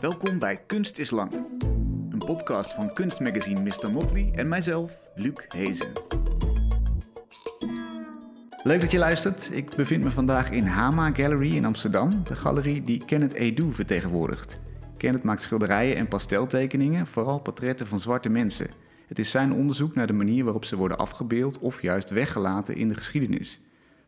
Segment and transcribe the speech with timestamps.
[0.00, 1.32] Welkom bij Kunst is Lang.
[2.10, 3.90] Een podcast van kunstmagazine Mr.
[3.90, 5.92] Motley en mijzelf, Luc Hezen.
[8.62, 9.50] Leuk dat je luistert.
[9.52, 12.24] Ik bevind me vandaag in Hama Gallery in Amsterdam.
[12.24, 14.58] De galerie die Kenneth Edu vertegenwoordigt.
[14.96, 18.70] Kenneth maakt schilderijen en pasteltekeningen, vooral portretten van zwarte mensen.
[19.06, 22.88] Het is zijn onderzoek naar de manier waarop ze worden afgebeeld of juist weggelaten in
[22.88, 23.60] de geschiedenis.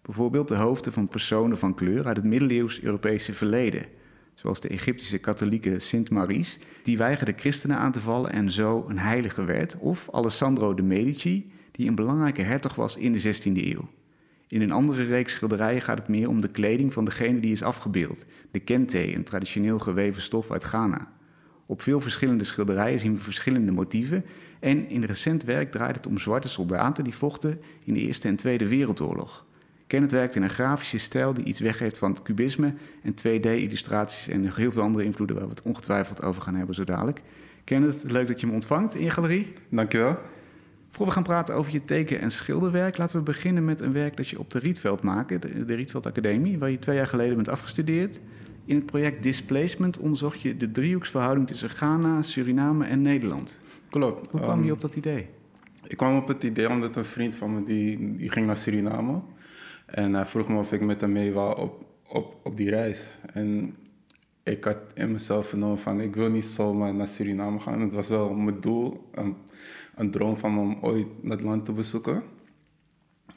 [0.02, 4.00] Bijvoorbeeld de hoofden van personen van kleur uit het middeleeuws Europese verleden
[4.34, 8.98] zoals de Egyptische katholieke Sint Maries, die weigerde christenen aan te vallen en zo een
[8.98, 13.88] heilige werd, of Alessandro de Medici, die een belangrijke hertog was in de 16e eeuw.
[14.48, 17.62] In een andere reeks schilderijen gaat het meer om de kleding van degene die is
[17.62, 21.12] afgebeeld, de kente, een traditioneel geweven stof uit Ghana.
[21.66, 24.24] Op veel verschillende schilderijen zien we verschillende motieven
[24.60, 28.37] en in recent werk draait het om zwarte soldaten die vochten in de Eerste en
[28.37, 29.46] Tweede Wereldoorlog.
[29.92, 34.41] Kenneth werkt in een grafische stijl die iets weggeeft van het cubisme en 2D-illustraties en
[34.41, 37.23] nog heel veel andere invloeden waar we het ongetwijfeld over gaan hebben zo dadelijk.
[37.65, 39.52] Kenneth, leuk dat je me ontvangt in je galerie.
[39.68, 40.18] Dankjewel.
[40.90, 44.16] Voor we gaan praten over je teken- en schilderwerk, laten we beginnen met een werk
[44.16, 47.37] dat je op de Rietveld maakt, de, de Rietveld Academie, waar je twee jaar geleden
[47.37, 48.20] bent afgestudeerd.
[48.65, 53.60] In het project Displacement onderzocht je de driehoeksverhouding tussen Ghana, Suriname en Nederland.
[53.90, 54.30] Klopt.
[54.30, 55.29] Hoe kwam je Um, op dat idee?
[55.87, 59.20] Ik kwam op het idee omdat een vriend van me die, die ging naar Suriname.
[59.93, 63.18] En hij vroeg me of ik met hem mee wou op, op, op die reis.
[63.32, 63.76] En
[64.43, 67.81] ik had in mezelf vernomen van ik wil niet zomaar naar Suriname gaan.
[67.81, 69.37] Het was wel mijn doel, een,
[69.94, 72.22] een droom van me om ooit dat land te bezoeken.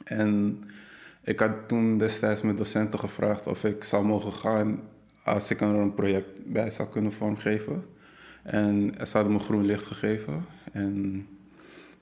[0.04, 0.62] En
[1.22, 4.80] ik had toen destijds mijn docenten gevraagd of ik zou mogen gaan
[5.24, 7.84] als ik er een project bij zou kunnen vormgeven.
[8.42, 10.44] En ze hadden me groen licht gegeven.
[10.72, 11.26] En,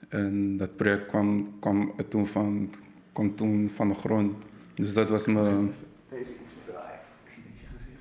[0.09, 2.71] en dat project kwam, kwam, er toen van,
[3.15, 4.35] kwam toen van de grond.
[4.75, 5.73] Dus dat was mijn...
[6.11, 6.53] Deze iets.
[6.53, 8.01] Ik zie niet je gezicht.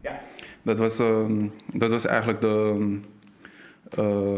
[0.00, 0.20] Ja.
[0.62, 2.98] Dat was, ehm, dat was eigenlijk de,
[3.90, 4.34] eh,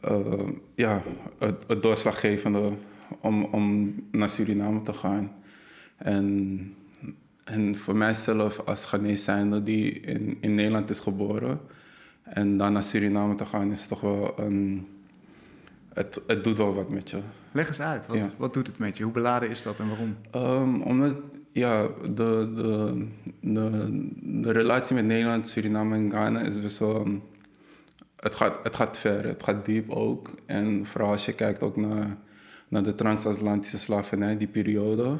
[0.00, 1.02] eh, ja,
[1.38, 2.72] het, het doorslaggevende
[3.20, 5.32] om, om naar Suriname te gaan.
[5.96, 6.74] En,
[7.44, 11.60] en voor mijzelf als Ghanese zijnde die in, in Nederland is geboren
[12.22, 14.88] en dan naar Suriname te gaan is toch wel een...
[15.94, 17.20] Het, het doet wel wat met je.
[17.52, 18.30] Leg eens uit, wat, Ja.
[18.36, 19.04] wat doet het met je?
[19.04, 20.16] Hoe beladen is dat en waarom?
[20.30, 21.16] Ehm, omdat,
[21.48, 23.06] ja, de, de,
[23.40, 23.90] de,
[24.42, 27.06] de relatie met Nederland, Suriname en Ghana is best wel...
[28.16, 30.30] Het gaat, het gaat ver, het gaat diep ook.
[30.46, 32.16] En vooral als je kijkt ook naar,
[32.68, 35.18] naar de transatlantische slavernij, die periode...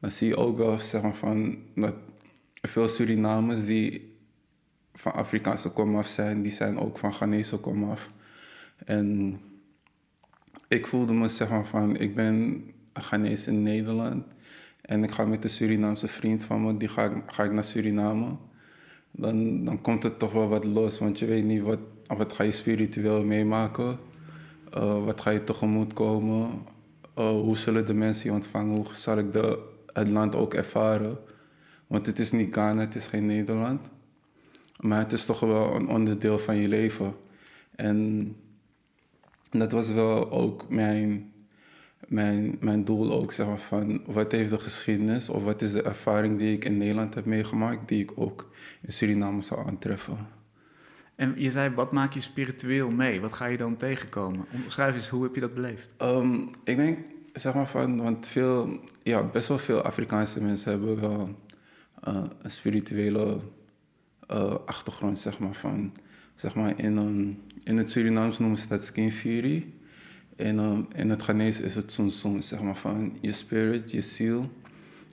[0.00, 1.94] dan zie je ook wel, zeg maar, van, dat
[2.62, 4.16] veel Surinamers die
[4.94, 6.42] van Afrikaanse komaf zijn...
[6.42, 8.10] die zijn ook van Ghanese komaf.
[8.84, 9.38] En
[10.74, 14.24] ik voelde me zeg maar van, ik ben Ghanese in Nederland
[14.80, 17.64] en ik ga met een Surinaamse vriend van me, die ga ik, ga ik naar
[17.64, 18.36] Suriname.
[19.10, 22.42] Dan, dan komt het toch wel wat los, want je weet niet wat, wat ga
[22.42, 23.98] je spiritueel meemaken.
[24.70, 26.50] Eh, wat ga je tegemoet komen?
[27.14, 28.76] Eh, hoe zullen de mensen je ontvangen?
[28.76, 29.58] Hoe zal ik de,
[29.92, 31.18] het land ook ervaren?
[31.86, 33.92] Want het is niet Ghana, het is geen Nederland.
[34.80, 37.14] Maar het is toch wel een onderdeel van je leven.
[37.76, 38.28] En
[39.58, 41.32] dat was wel ook mijn,
[42.08, 45.82] mijn, mijn doel ook, zeg maar, van wat heeft de geschiedenis of wat is de
[45.82, 48.50] ervaring die ik in Nederland heb meegemaakt, die ik ook
[48.80, 50.16] in Suriname zou aantreffen.
[51.14, 53.20] En je zei, wat maak je spiritueel mee?
[53.20, 54.46] Wat ga je dan tegenkomen?
[54.64, 55.94] Omschrijf eens, hoe heb je dat beleefd?
[55.96, 56.34] Ehm,
[56.64, 56.98] ik denk,
[57.32, 61.28] zeg maar van, want veel, ja, best wel veel Afrikaanse mensen hebben wel
[62.02, 63.38] eh, een spirituele
[64.26, 65.92] eh, achtergrond, zeg maar, van,
[66.34, 69.66] zeg maar, in, een, in het Surinaams noemen ze dat skin fury.
[70.36, 74.00] En ehm, in het Ghanese is het soms, soms, zeg maar, van je spirit, je
[74.00, 74.50] ziel,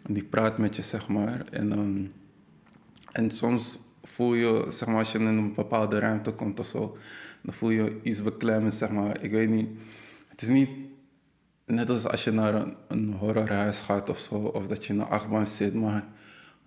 [0.04, 1.46] die praat met je, zeg maar.
[1.52, 2.06] En, ehm,
[3.12, 6.98] en soms voel je, zeg maar, als je in een bepaalde ruimte komt of zo,
[7.42, 9.24] dan voel je iets beklemmend, zeg maar.
[9.24, 9.68] Ik weet niet,
[10.30, 10.70] het is niet
[11.66, 15.00] net als als je naar een, een horrorhuis gaat of zo, of dat je in
[15.00, 16.08] een achtbaan zit, maar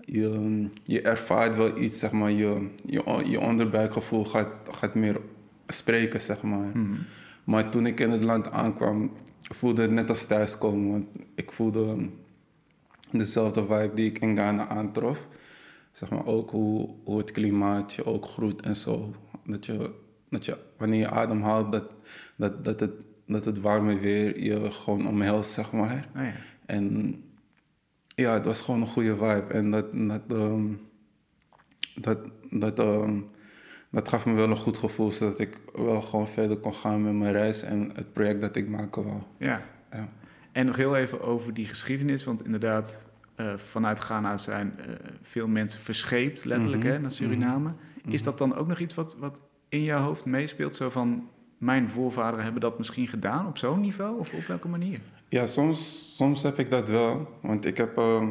[0.05, 5.21] je, je ervaart wel iets, zeg maar, je, je, je onderbuikgevoel gaat, gaat meer
[5.67, 6.73] spreken, zeg maar.
[7.45, 12.09] Maar toen ik in het land aankwam, voelde het net als thuiskomen, want ik voelde
[13.11, 15.27] dezelfde vibe die ik in Ghana aantrof.
[15.93, 19.15] Zeg maar ook hoe, hoe het klimaat je ook groeit en zo.
[19.47, 19.91] Dat je,
[20.29, 21.85] dat je wanneer je ademhaalt, dat,
[22.37, 22.93] dat, dat, het,
[23.27, 26.09] dat het warme weer je gewoon omhelst, zeg maar.
[26.17, 26.33] Oh ja.
[26.67, 27.17] En
[28.15, 29.45] ja, het was gewoon een goede vibe.
[29.53, 30.65] En dat, dat, ehm,
[31.95, 32.19] dat,
[32.51, 33.21] dat, ehm,
[33.91, 37.13] dat gaf me wel een goed gevoel, zodat ik wel gewoon verder kon gaan met
[37.15, 39.21] mijn reis en het project dat ik maken wou.
[39.39, 39.63] ja.
[39.93, 40.09] Ja.
[40.53, 44.87] En nog heel even over die geschiedenis, want inderdaad, eh, vanuit Ghana zijn eh,
[45.23, 47.73] veel mensen verscheept, letterlijk, Mhm, hè, naar Suriname.
[48.09, 50.77] Is dat dan ook nog iets wat, wat in jouw hoofd meespeelt?
[50.77, 51.29] Zo van,
[51.65, 54.19] mijn voorvaderen hebben dat misschien gedaan op zo'n niveau?
[54.19, 55.01] Of op welke manier?
[55.29, 57.39] Ja, soms, soms heb ik dat wel.
[57.41, 58.29] Want ik heb, uh,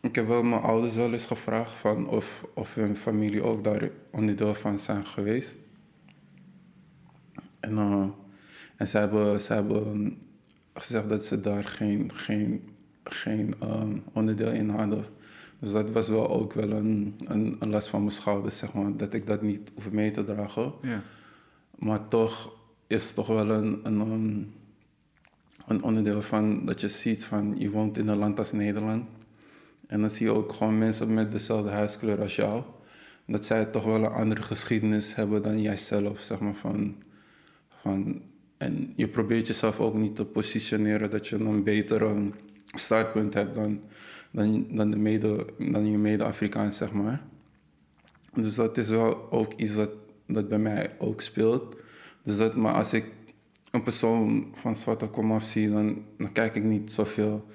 [0.00, 3.88] ik heb wel mijn ouders wel eens gevraagd van of, of hun familie ook daar
[4.10, 5.56] onderdeel van zijn geweest.
[7.60, 8.06] En, uh,
[8.76, 10.18] en ze, hebben, ze hebben
[10.74, 12.68] gezegd dat ze daar geen, geen,
[13.04, 15.04] geen um, onderdeel in hadden.
[15.60, 18.96] Dus dat was wel ook wel een, een, een, last van mijn schouders, zeg maar,
[18.96, 20.72] dat ik dat niet hoef mee te dragen.
[20.82, 21.02] Ja.
[21.78, 22.52] Maar toch
[22.86, 24.52] is het toch wel een, een,
[25.66, 29.04] een onderdeel van dat je ziet van je woont in een land als Nederland.
[29.86, 32.62] En dan zie je ook gewoon mensen met dezelfde huiskleur als jou.
[33.26, 36.54] Dat zij toch wel een andere geschiedenis hebben dan jijzelf, zeg maar.
[36.54, 36.96] Van,
[37.82, 38.22] van,
[38.56, 42.16] en je probeert jezelf ook niet te positioneren dat je een beter
[42.66, 43.80] startpunt hebt dan,
[44.30, 47.22] dan, dan, de mede, dan je mede-Afrikaan, zeg maar.
[48.34, 49.90] Dus dat is wel ook iets dat,
[50.26, 51.76] dat bij mij ook speelt.
[52.22, 53.04] Dus dat, maar als ik
[53.70, 57.46] een persoon van zwarte komaf zie, dan, dan kijk ik niet zoveel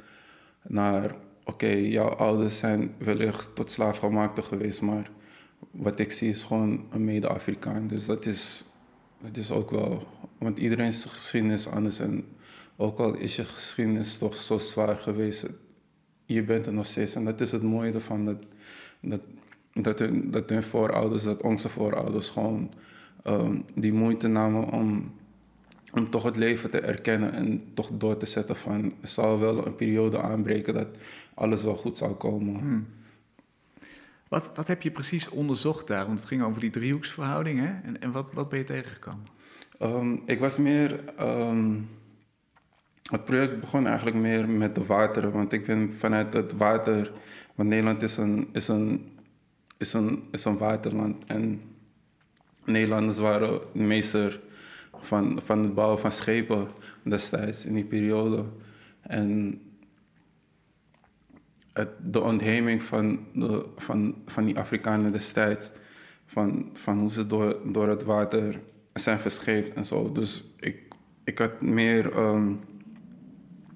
[0.61, 1.15] naar...
[1.47, 5.11] Oké, jouw ouders zijn wellicht tot slaafgemaakte geweest, maar
[5.71, 7.87] wat ik zie is gewoon een mede-Afrikaan.
[7.87, 8.65] Dus dat is,
[9.21, 10.07] dat is ook wel...
[10.37, 12.25] Want iedereen's geschiedenis is anders en
[12.75, 15.45] ook al is je geschiedenis toch zo zwaar geweest,
[16.25, 17.15] je bent er nog steeds.
[17.15, 18.37] En dat is het mooie ervan, dat,
[18.99, 19.21] dat,
[19.73, 22.71] dat, hun, dat hun voorouders, dat onze voorouders gewoon
[23.27, 25.13] um, die moeite namen om,
[25.93, 29.65] om toch het leven te erkennen en toch door te zetten van, er zal wel
[29.65, 30.87] een periode aanbreken dat
[31.33, 32.59] alles wel goed zal komen.
[32.59, 32.87] Hmm.
[34.27, 36.05] Wat, wat heb je precies onderzocht daar?
[36.05, 37.73] Want het ging over die driehoeksverhouding, hè?
[37.83, 39.25] En, en wat, wat ben je tegengekomen?
[39.79, 40.99] Um, ik was meer...
[41.19, 41.89] Um,
[43.11, 47.11] het project begon eigenlijk meer met de wateren, want ik ben vanuit het water,
[47.55, 49.17] want Nederland is een, is een,
[49.77, 51.61] is een, is een waterland en
[52.63, 54.41] Nederlanders waren meester
[54.99, 56.67] van, van het bouwen van schepen
[57.03, 58.45] destijds in die periode.
[59.01, 59.61] En
[61.71, 65.71] het, de ontheeming van, de, van, van die Afrikanen destijds,
[66.25, 68.59] van, van hoe ze door, door het water
[68.93, 70.11] zijn verscheept en zo.
[70.11, 70.77] Dus ik,
[71.23, 72.17] ik had meer.
[72.17, 72.59] Um,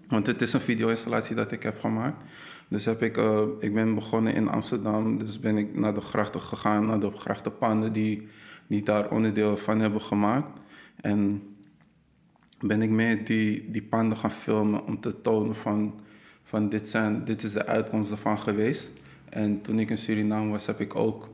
[0.10, 2.24] want het is een video-installatie dat ik heb gemaakt.
[2.68, 5.18] Dus heb ik, uh, ik ben begonnen in Amsterdam.
[5.18, 8.28] Dus ben ik naar de grachten gegaan, naar de grachtenpanden die,
[8.68, 10.60] die daar onderdeel van hebben gemaakt.
[11.02, 11.42] En
[12.60, 16.00] ben ik mee die, die panden gaan filmen om te tonen van,
[16.44, 18.92] van dit, zijn, dit is de uitkomst ervan geweest.
[19.30, 21.30] En toen ik in Suriname was, heb ik ook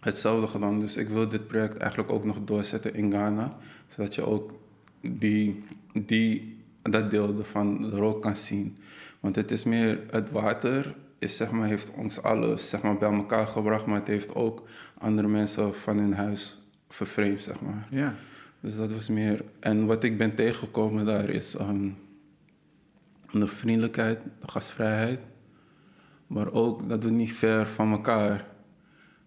[0.00, 0.80] hetzelfde gedaan.
[0.80, 3.56] Dus ik wil dit project eigenlijk ook nog doorzetten in Ghana.
[3.88, 4.52] Zodat je ook
[5.00, 8.76] die, die dat deel van de rook kan zien.
[9.20, 13.12] Want het is meer het water is, zeg maar, heeft ons alles zeg maar, bij
[13.12, 14.68] elkaar gebracht, maar het heeft ook
[14.98, 16.58] andere mensen van hun huis
[16.88, 17.88] vervreemd, zeg maar.
[17.90, 18.14] Ja.
[18.60, 19.44] Dus dat was meer.
[19.60, 21.96] En wat ik ben tegengekomen daar is um,
[23.30, 25.20] de vriendelijkheid, de gastvrijheid,
[26.26, 28.46] maar ook dat we niet ver van elkaar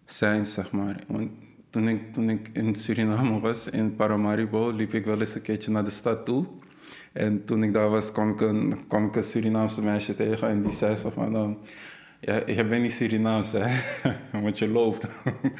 [0.06, 1.04] zijn, zeg maar.
[1.08, 1.30] Want
[1.70, 5.72] toen ik, toen ik in Suriname was, in Paramaribo, liep ik wel eens een keertje
[5.72, 6.46] naar de stad toe.
[7.16, 10.96] En toen ik daar was, kwam ik een, ik Surinaamse meisje tegen en die zei
[10.96, 11.34] zo van...
[11.34, 11.58] dan,
[12.20, 13.66] ja, je bent niet Surinaams, hè?
[14.44, 15.08] want je loopt.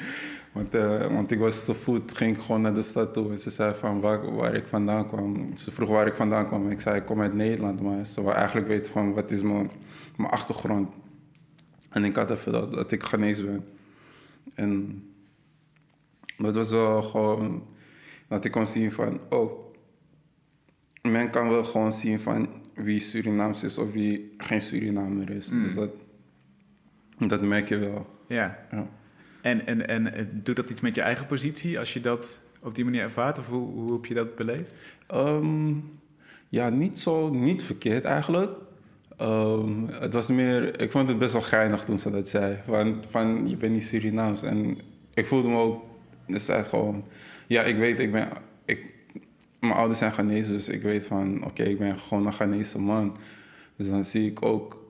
[0.54, 3.32] want, uh, want ik was te voet, ging ik gewoon naar de stad toe.
[3.32, 5.58] En ze zei van waar, ik vandaan kwam.
[5.58, 6.70] Ze vroeg waar ik vandaan kwam.
[6.70, 7.82] Ik zei, ik kom uit Nederland.
[7.82, 9.72] Maar ze wil eigenlijk weten van wat is mijn,
[10.18, 10.94] mijn achtergrond.
[11.90, 13.66] En ik had even dat, dat ik Ghanese ben.
[14.54, 15.04] En
[16.38, 17.64] dat was wel gewoon...
[18.28, 19.65] Dat ik kon zien van, oh
[21.06, 25.50] men kan wel gewoon zien van wie Surinaams is of wie geen Surinamer is.
[25.50, 25.64] Mm.
[25.64, 25.92] Dus dat,
[27.18, 28.08] dat merk je wel.
[28.28, 28.66] Ja.
[28.72, 28.88] ja.
[29.42, 32.84] En, en, en doet dat iets met je eigen positie als je dat op die
[32.84, 33.38] manier ervaart?
[33.38, 34.74] Of hoe, hoe heb je dat beleefd?
[35.08, 35.74] Ehm,
[36.50, 38.52] ja, niet zo, niet verkeerd eigenlijk.
[39.22, 42.58] Um, het was meer, ik vond het best wel geinig toen ze dat zei.
[42.66, 44.44] Van, van je bent niet Surinaams.
[44.44, 44.78] En
[45.14, 45.84] ik voelde me ook,
[46.28, 47.04] zei gewoon,
[47.48, 48.28] ja, ik weet, ik ben,
[48.66, 48.94] ik,
[49.66, 53.18] mijn ouders zijn Ghanese, dus ik weet van, oké, ik ben gewoon een Ghanese man.
[53.76, 54.84] Dus dan zie ik ook,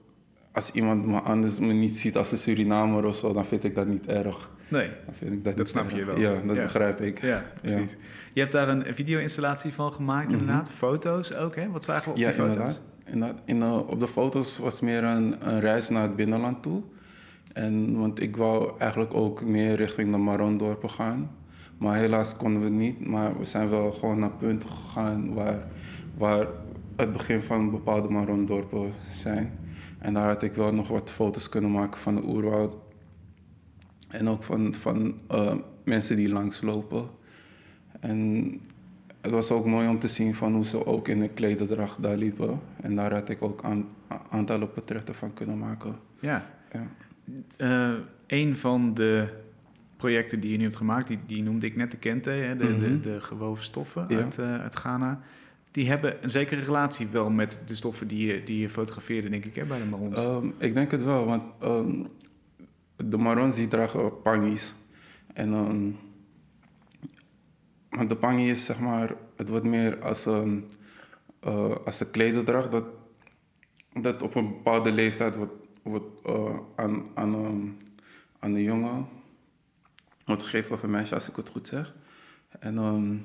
[0.52, 3.76] als iemand me anders me niet ziet als een Surinamer of zo, dan vind ik
[3.76, 4.50] dat niet erg.
[4.68, 6.20] Nee, dan vind ik dat, dat snap je wel.
[6.20, 7.22] Ja, dat begrijp ik.
[7.22, 7.96] Ja, precies.
[8.34, 10.40] Je hebt daar een video-installatie van gemaakt, mhm.
[10.40, 10.72] inderdaad.
[10.72, 11.70] Foto's ook, hè?
[11.70, 12.56] Wat zagen we op ja, die foto's?
[12.56, 12.82] Inderdaad.
[13.06, 13.42] inderdaad.
[13.46, 16.82] In, uh, op de foto's was meer een, een, reis naar het binnenland toe.
[17.54, 21.32] En, want ik wou eigenlijk ook meer richting de Marondorpen gaan.
[21.78, 23.08] Maar helaas konden we niet.
[23.08, 25.68] Maar we zijn wel gewoon naar punten gegaan waar,
[26.18, 26.48] waar
[26.96, 29.52] het begin van bepaalde Marondorpen zijn.
[30.00, 32.76] En daar had ik wel nog wat foto's kunnen maken van de oerwoud.
[34.08, 37.10] En ook van, van eh, mensen die langslopen.
[38.00, 38.50] En
[39.22, 42.18] het was ook mooi om te zien van hoe ze ook in een klederdracht daar
[42.18, 42.60] liepen.
[42.82, 43.86] En daar had ik ook een
[44.30, 45.96] aantallen portretten van kunnen maken.
[46.20, 46.46] Ja.
[46.72, 46.88] ja.
[47.58, 49.28] Uh, een van de
[50.06, 52.78] projecten die je nu hebt gemaakt, die, die noemde ik net de Kente, hè, de,
[52.78, 53.02] de, mhm.
[53.02, 55.22] de, gewoven stoffen uit, uh, uit Ghana.
[55.72, 59.46] Die hebben een zekere relatie wel met de stoffen die je, die je fotografeerde, denk
[59.46, 60.18] ik, hè, bij de Marons.
[60.18, 62.08] Um, ik denk het wel, want um,
[62.96, 64.76] de Marons die dragen pangies.
[65.34, 65.98] En um,
[68.08, 70.66] de pangie is zeg maar, het wordt meer als een,
[71.48, 72.86] uh, als een klederdracht dat,
[74.02, 77.78] dat op een bepaalde leeftijd wordt, wordt uh, aan, aan,
[78.40, 79.15] aan de jongen
[80.26, 81.96] gegeven of een meisje, als ik het goed zeg.
[82.60, 83.24] En, um,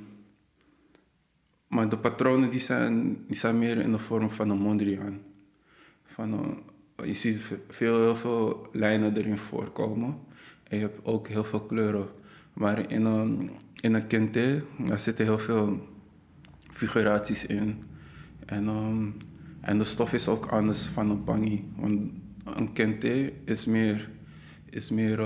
[1.68, 5.20] maar de patronen die zijn, die zijn meer in de vorm van een mondriaan.
[6.04, 6.32] Van,
[7.00, 10.18] uh, je ziet veel, heel veel lijnen erin voorkomen.
[10.62, 12.08] En je hebt ook heel veel kleuren.
[12.52, 15.88] Maar in een, in een kente, daar zitten heel veel
[16.70, 17.82] figuraties in.
[18.46, 19.16] En, um,
[19.60, 21.72] en de stof is ook anders van een pangi.
[21.76, 22.12] Want
[22.44, 24.10] een kente is meer,
[24.70, 25.20] is meer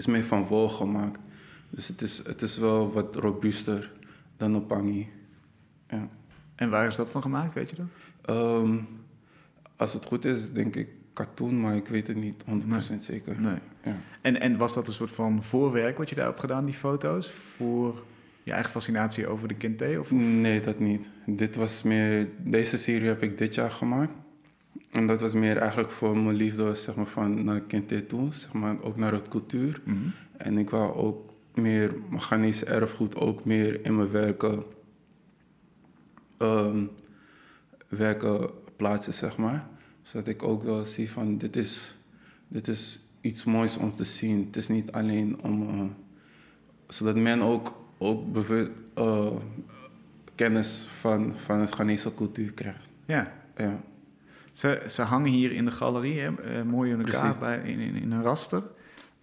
[0.00, 1.18] is meer van wol gemaakt.
[1.70, 3.92] Dus het is, het is wel wat robuuster
[4.36, 5.08] dan een pangi.
[5.88, 6.08] Ja.
[6.54, 7.86] En waar is dat van gemaakt, weet je dat?
[8.36, 8.76] Ehm,
[9.76, 13.40] als het goed is, denk ik katoen, maar ik weet het niet 100% zeker.
[13.40, 13.58] Nee.
[13.84, 13.96] Ja.
[14.20, 17.30] En, en was dat een soort van voorwerk wat je daar hebt gedaan, die foto's?
[17.30, 18.04] Voor
[18.42, 19.96] je eigen fascinatie over de Kente?
[20.00, 21.10] Of, Nee, dat niet.
[21.26, 22.28] Dit was meer...
[22.38, 24.12] Deze serie heb ik dit jaar gemaakt.
[24.90, 28.52] En dat was meer eigenlijk voor mijn liefde zeg maar, van naar Kente toe, zeg
[28.52, 29.80] maar, ook naar het cultuur.
[29.84, 29.96] Mhm.
[30.36, 34.62] En ik wou ook meer mechanisch erfgoed ook meer in mijn werken,
[36.38, 36.90] um,
[37.88, 39.68] werken plaatsen, zeg maar.
[40.02, 41.96] Zodat ik ook wel zie van dit is,
[42.48, 44.44] dit is iets moois om te zien.
[44.46, 45.62] Het is niet alleen om...
[45.62, 45.82] Uh,
[46.88, 48.36] zodat men ook, ook
[48.98, 49.30] uh,
[50.34, 52.88] kennis van, van het Ghanese cultuur krijgt.
[53.04, 53.32] Ja.
[53.56, 53.80] ja.
[54.60, 57.94] Ze, ze hangen hier in de galerie, hè, uh, mooi in elkaar, bij, in, in,
[57.94, 58.62] in, een raster.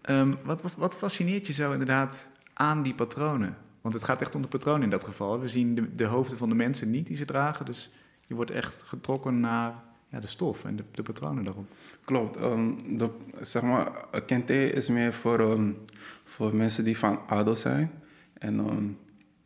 [0.09, 3.57] Um, wat, wat, wat fascineert je zo inderdaad aan die patronen?
[3.81, 5.39] Want het gaat echt om de patronen in dat geval.
[5.39, 7.65] We zien de, de hoofden van de mensen niet die ze dragen.
[7.65, 7.91] Dus
[8.27, 9.73] je wordt echt getrokken naar
[10.07, 11.65] ja, de stof en de, de patronen daarop.
[12.05, 12.41] Klopt.
[12.41, 13.91] Um, de, zeg maar,
[14.25, 15.77] kente is meer voor, um,
[16.23, 17.91] voor mensen die van adel zijn.
[18.33, 18.97] En, um,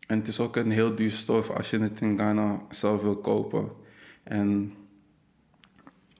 [0.07, 3.17] en het is ook een heel duur stof als je het in Ghana zelf wil
[3.17, 3.71] kopen.
[4.23, 4.73] En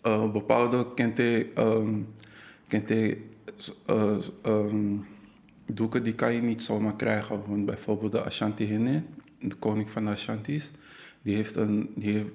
[0.03, 2.07] uh, bepaalde kente, um,
[2.67, 3.17] kente
[3.89, 5.05] uh, um,
[5.65, 7.41] doeken die kan je niet zomaar krijgen.
[7.47, 9.03] Want bijvoorbeeld de Ashanti Hine,
[9.39, 10.71] de koning van de Ashantis,
[11.21, 12.33] die heeft, een, die heeft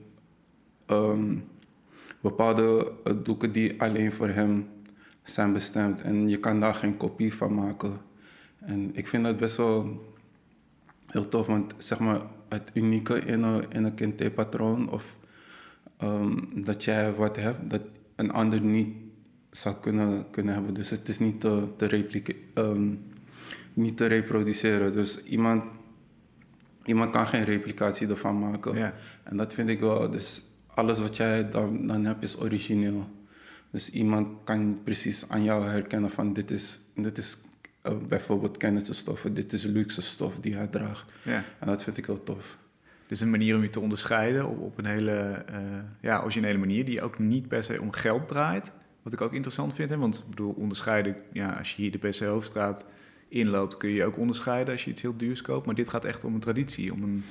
[0.87, 1.45] um,
[2.21, 4.69] bepaalde uh, doeken die alleen voor hem
[5.23, 6.03] zijn bestemd.
[6.03, 8.01] En je kan daar geen kopie van maken.
[8.59, 10.05] En ik vind dat best wel
[11.07, 15.17] heel tof, want zeg maar het unieke in een, in een kente-patroon of
[16.03, 17.83] um, dat jij wat hebt dat
[18.17, 18.97] een ander niet
[19.50, 20.75] zou kunnen, kunnen hebben.
[20.75, 23.05] Dus het is niet te, te, um,
[23.73, 24.93] niet te reproduceren.
[24.93, 25.65] Dus iemand,
[26.85, 28.93] iemand kan geen replicatie ervan maken.
[29.23, 30.11] En dat vind ik wel.
[30.11, 33.09] Dus alles wat jij dan, dan hebt is origineel.
[33.71, 37.38] Dus iemand kan precies aan jou herkennen van dit is, dit is
[37.87, 41.12] uh, bijvoorbeeld kennisstoffen, dit is luxe stof die hij draagt.
[41.59, 42.59] En dat vind ik heel tof.
[43.07, 45.59] Dus een manier om je te onderscheiden op, op een hele uh,
[46.01, 48.73] ja, originele manier, die ook niet per se om geld draait.
[49.03, 49.97] Wat ik ook interessant vind, hè?
[49.97, 52.85] want ik bedoel, onderscheiden, ja, als je hier de PC Hoofdstraat
[53.29, 55.67] inloopt, kun je ook onderscheiden als je iets heel duurs koopt.
[55.67, 57.25] Maar dit gaat echt om een traditie, om een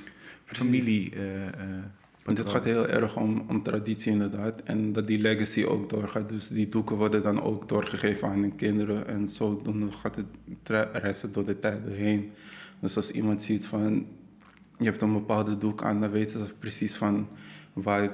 [0.44, 1.14] familie.
[1.14, 4.62] Uh, uh, dit gaat heel erg om, om traditie inderdaad.
[4.62, 6.28] En dat die legacy ook doorgaat.
[6.28, 9.06] Dus die doeken worden dan ook doorgegeven aan hun kinderen.
[9.06, 9.62] En zo
[10.02, 10.26] gaat het
[10.92, 12.32] reizen door de tijden heen.
[12.80, 14.06] Dus als iemand ziet van
[14.78, 17.28] je hebt een bepaalde doek aan, dan weten ze precies van
[17.72, 18.10] waar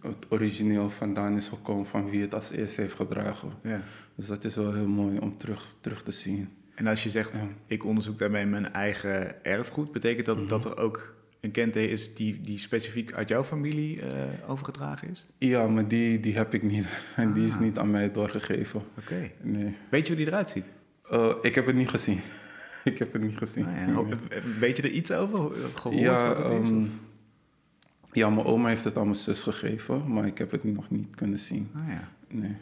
[0.00, 3.52] het origineel vandaan is gekomen, van wie het als eerste heeft gedragen.
[3.62, 3.80] Ja.
[4.14, 6.48] Dus dat is wel heel mooi om terug, terug te zien.
[6.74, 10.48] En als je zegt, ik onderzoek daarmee mijn eigen erfgoed, betekent dat mhm.
[10.48, 14.06] dat er ook een kente is die, die specifiek uit jouw familie uh,
[14.46, 15.26] overgedragen is?
[15.38, 16.86] Ja, maar die, die heb ik niet.
[17.16, 17.60] En die is ah.
[17.60, 18.82] niet aan mij doorgegeven.
[18.98, 19.30] Oké.
[19.40, 19.76] Nee.
[19.90, 20.66] Weet je hoe die eruit ziet?
[21.12, 22.20] Uh, ik heb het niet gezien.
[22.92, 23.66] ik heb het niet gezien.
[23.86, 24.16] Nou ja,
[24.58, 25.50] weet je er iets over?
[25.74, 26.68] Gehoord ja, wat het is?
[26.68, 26.84] Ehm,
[28.12, 31.14] ja, mijn oma heeft het aan mijn zus gegeven, maar ik heb het nog niet
[31.14, 31.70] kunnen zien.
[31.74, 32.08] Ah, ja.
[32.28, 32.56] Nee.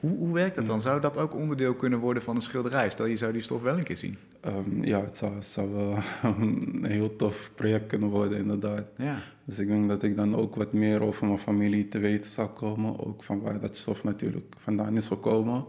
[0.00, 0.80] Hoe, hoe werkt dat dan?
[0.80, 2.90] Zou dat ook onderdeel kunnen worden van een schilderij?
[2.90, 4.16] Stel, je zou die stof wel een keer zien.
[4.46, 5.96] Um, ja, het zou, zou wel
[6.40, 8.84] een heel tof project kunnen worden, inderdaad.
[8.96, 9.16] Ja.
[9.44, 12.48] Dus ik denk dat ik dan ook wat meer over mijn familie te weten zou
[12.48, 13.06] komen.
[13.06, 15.64] Ook van waar dat stof natuurlijk vandaan is gekomen.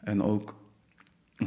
[0.00, 0.54] En ook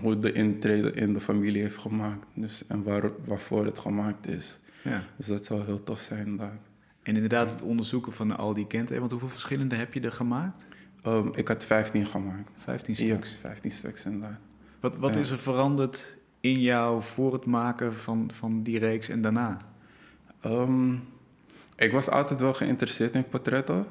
[0.02, 2.26] hoe de intrede in de familie heeft gemaakt.
[2.34, 4.60] Dus, en waar, waarvoor het gemaakt is.
[4.84, 5.04] Ja.
[5.18, 6.58] Dus dat zou heel tof zijn daar.
[7.04, 9.00] En inderdaad het onderzoeken van al die kenten.
[9.00, 10.66] Want hoeveel verschillende heb je er gemaakt?
[11.02, 12.50] Ehm, ik had 15 gemaakt.
[12.58, 13.38] 15 Ja, stuks.
[13.42, 14.40] 15 stuks inderdaad.
[14.80, 15.20] Wat, wat Ja.
[15.20, 19.58] is er veranderd in jou voor het maken van, van die reeks en daarna?
[20.42, 20.94] Ehm,
[21.76, 23.86] ik was altijd wel geïnteresseerd in portretten.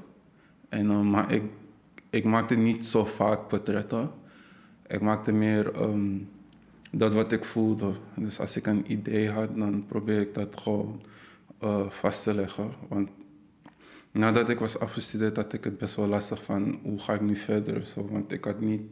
[0.68, 1.42] En, eh, maar ik,
[2.11, 4.11] ik maakte niet zo vaak portretten.
[4.92, 6.18] Ik maakte meer ehm,
[6.90, 7.92] dat wat ik voelde.
[8.16, 11.02] Dus als ik een idee had, dan probeer ik dat gewoon
[11.58, 12.70] eh, vast te leggen.
[12.88, 13.08] Want
[14.12, 17.37] nadat ik was afgestudeerd, had ik het best wel lastig van hoe ga ik nu
[17.37, 17.82] verder.
[17.82, 18.08] Zo.
[18.11, 18.82] Want ik had niet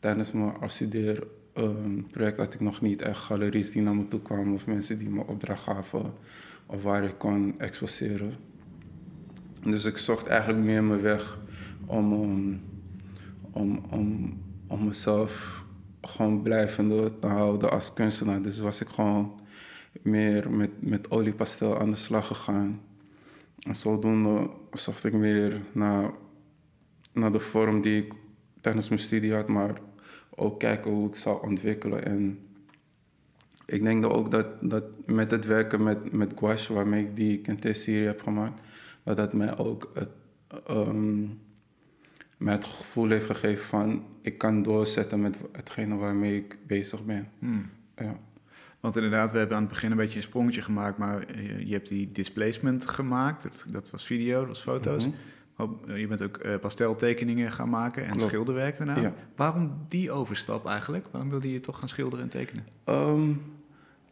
[0.00, 4.66] tijdens mijn afstudeerproject had ik nog niet echt galeries die naar me toe kwamen of
[4.66, 6.12] mensen die me opdracht gaven
[6.66, 8.32] of waar ik kon exposeren.
[9.62, 11.38] Dus ik zocht eigenlijk meer mijn weg
[11.86, 12.60] om, um,
[13.50, 15.64] om, om, om mezelf
[16.00, 18.42] gewoon blijvende te houden als kunstenaar.
[18.42, 19.40] Dus was ik gewoon
[20.02, 22.80] meer met, met oliepastel aan de slag gegaan.
[23.60, 26.10] En zodoende zocht ik meer naar,
[27.12, 28.12] naar de vorm die ik
[28.60, 29.80] tijdens mijn studie had, maar
[30.34, 32.04] ook kijken hoe ik zou ontwikkelen.
[32.04, 32.38] En
[33.66, 37.40] ik denk dat ook dat, dat met het werken met, met gouache, waarmee ik die
[37.40, 38.60] Kente-serie heb gemaakt,
[39.02, 40.10] dat dat mij ook het,
[40.66, 41.24] ehm,
[42.36, 47.28] mij het gevoel heeft gegeven van ik kan doorzetten met hetgene waarmee ik bezig ben.
[47.38, 47.70] Hmm.
[47.96, 48.18] Ja.
[48.80, 51.88] Want inderdaad, we hebben aan het begin een beetje een sprongetje gemaakt, maar je hebt
[51.88, 53.42] die displacement gemaakt.
[53.42, 55.06] Dat, dat was video, dat was foto's.
[55.06, 55.14] Mhm.
[55.56, 58.22] Eh, je bent ook eh, pasteltekeningen gaan maken en Klopt.
[58.22, 58.96] schilderwerk daarna.
[58.96, 59.12] Ja.
[59.36, 61.06] Waarom die overstap eigenlijk?
[61.10, 62.66] Waarom wilde je toch gaan schilderen en tekenen?
[62.84, 63.30] Ehm,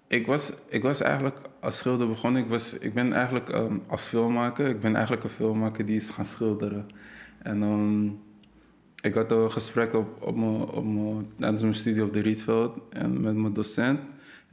[0.06, 2.42] ik, was, ik was eigenlijk als schilder begonnen.
[2.42, 6.10] Ik, was, ik ben eigenlijk ehm, als filmmaker, ik ben eigenlijk een filmmaker die is
[6.10, 6.86] gaan schilderen.
[7.44, 8.06] En ehm,
[9.00, 12.78] ik had een gesprek op, op mijn, op mijn, tijdens mijn studie op de Rietveld
[12.88, 14.00] en met mijn docent.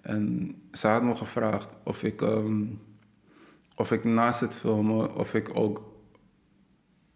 [0.02, 2.64] En ze had me gevraagd of ik, ehm,
[3.76, 5.82] of ik naast het filmen, of ik ook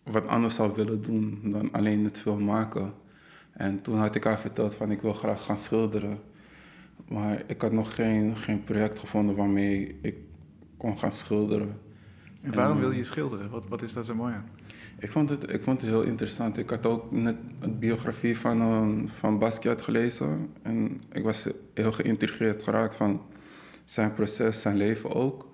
[0.03, 2.93] wat anders zou willen doen dan alleen het film maken.
[3.51, 6.19] En toen had ik haar verteld van ik wil graag gaan schilderen.
[7.07, 10.15] Maar ik had nog geen, geen project gevonden waarmee ik
[10.77, 11.79] kon gaan schilderen.
[12.41, 13.49] En waarom En, wil eh, je schilderen?
[13.49, 14.49] Wat, wat is daar zo mooi aan?
[14.99, 16.57] Ik vond het, ik vond het heel interessant.
[16.57, 20.49] Ik had ook net een biografie van, um, van Basquiat gelezen.
[20.61, 23.21] En ik was heel geïntrigeerd geraakt van
[23.85, 25.53] zijn proces, zijn leven ook.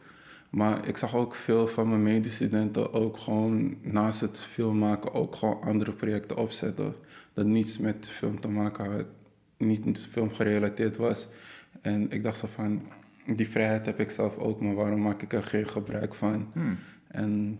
[0.49, 5.35] Maar ik zag ook veel van mijn medestudenten ook gewoon naast het film maken ook
[5.35, 6.95] gewoon andere projecten opzetten.
[7.33, 9.05] Dat niets met film te maken had,
[9.57, 11.27] niet met film gerelateerd was.
[11.81, 12.81] En ik dacht zo van,
[13.35, 16.49] die vrijheid heb ik zelf ook, maar waarom maak ik er geen gebruik van?
[16.53, 16.77] Hmm.
[17.07, 17.59] En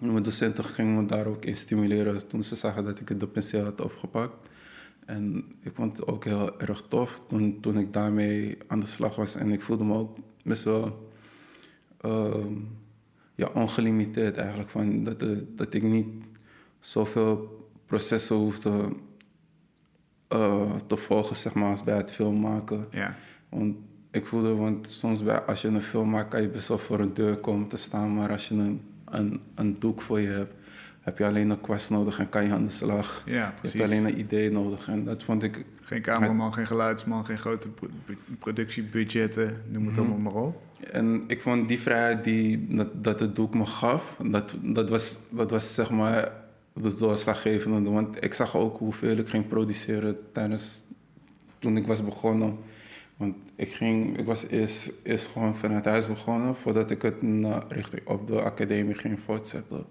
[0.00, 3.64] mijn docenten gingen me daar ook in stimuleren toen ze zagen dat ik de penseel
[3.64, 4.48] had opgepakt.
[5.06, 9.16] En ik vond het ook heel erg tof toen, toen ik daarmee aan de slag
[9.16, 9.34] was.
[9.34, 11.10] En ik voelde me ook best wel
[12.00, 12.54] ehm,
[13.34, 14.68] ja, ongelimiteerd eigenlijk.
[14.68, 16.06] Van dat, eh, dat ik niet
[16.78, 18.88] zoveel processen hoefde
[20.28, 22.86] eh, te volgen zeg maar, als bij het filmmaken.
[22.90, 23.14] Ja.
[23.48, 23.76] Want
[24.10, 27.00] ik voelde, want soms bij, als je een film maakt, kan je best wel voor
[27.00, 28.14] een deur komen te staan.
[28.14, 30.54] Maar als je een, een, een doek voor je hebt,
[31.00, 33.22] heb je alleen een kwast nodig en kan je aan de slag.
[33.26, 33.80] ja, Je precies.
[33.80, 34.88] hebt alleen een idee nodig.
[34.88, 37.88] En dat vond ik, Geen cameraman, geen geluidsman, geen grote pro-
[38.38, 40.00] productiebudgetten, noem het Mhm.
[40.10, 40.62] allemaal maar op.
[40.92, 45.18] en ik vond die vrijheid die dat, dat het doek me gaf, dat, dat, was,
[45.30, 46.32] dat was zeg maar
[46.72, 47.90] de doorslaggevende.
[47.90, 50.82] Want ik zag ook hoeveel ik ging produceren tijdens
[51.58, 52.56] toen ik was begonnen.
[53.16, 57.64] Want ik, ging, ik was eerst, eerst gewoon vanuit huis begonnen voordat ik het naar,
[57.68, 59.84] richting op de academie ging voortzetten.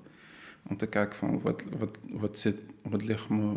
[0.70, 3.54] Om te kijken van wat, wat, wat, zit, wat ligt me,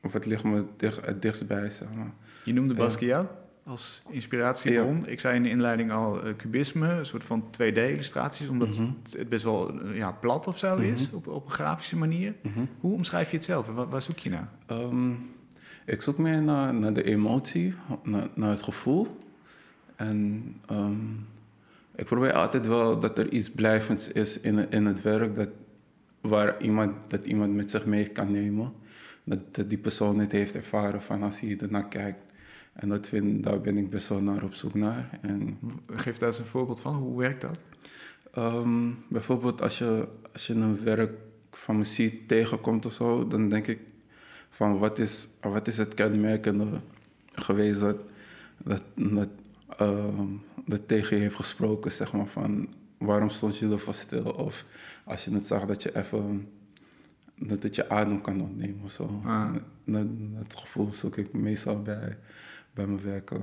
[0.00, 1.70] wat ligt me dicht, het dichtst bij.
[1.70, 2.12] Zeg maar.
[2.44, 2.74] Je noemde.
[2.74, 3.26] Basquiat
[3.64, 5.06] als inspiratiebron.
[5.06, 8.88] Ik zei in de inleiding al eh, cubisme, een soort van 2D-illustraties, omdat Mhm.
[9.16, 11.16] het best wel eh, ja, plat of zo is, Mhm.
[11.16, 12.34] op, op een grafische manier.
[12.42, 12.64] Mhm.
[12.80, 14.48] Hoe omschrijf je het zelf en waar, waar zoek je naar?
[14.66, 15.10] Ehm,
[15.88, 19.18] ik zoek meer naar, naar de emotie, naar, naar het gevoel.
[19.96, 20.94] En ehm,
[21.94, 25.48] ik probeer altijd wel dat er iets blijvends is in, in het werk, dat,
[26.20, 28.72] waar iemand, dat iemand met zich mee kan nemen.
[29.24, 32.32] Dat, dat die persoon het heeft ervaren van als hij ernaar kijkt.
[32.72, 35.18] En dat vind, daar ben ik best wel naar op zoek naar.
[35.20, 35.58] En
[35.92, 36.94] Geef daar eens een voorbeeld van.
[36.94, 37.60] Hoe werkt dat?
[38.32, 41.12] Ehm, bijvoorbeeld als je, als je een werk
[41.50, 43.78] van me ziet tegenkomt of zo, dan denk ik
[44.58, 46.66] van wat is, wat is het kenmerkende
[47.34, 47.96] geweest dat,
[48.56, 49.28] dat, dat,
[49.78, 50.26] ehm,
[50.66, 54.30] dat tegen je heeft gesproken, zeg maar, van waarom stond je ervoor stil?
[54.30, 54.64] Of
[55.04, 56.48] als je het zag dat je even
[57.34, 59.20] dat het je adem kan ontnemen of zo.
[59.24, 59.54] Ah.
[59.84, 60.06] Dat,
[60.38, 62.18] dat gevoel zoek ik meestal bij,
[62.74, 63.42] bij mijn werken.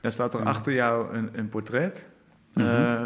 [0.00, 0.46] Daar staat er Ja.
[0.46, 2.06] achter jou een, een portret.
[2.54, 2.66] Mhm.
[2.66, 3.02] Eh,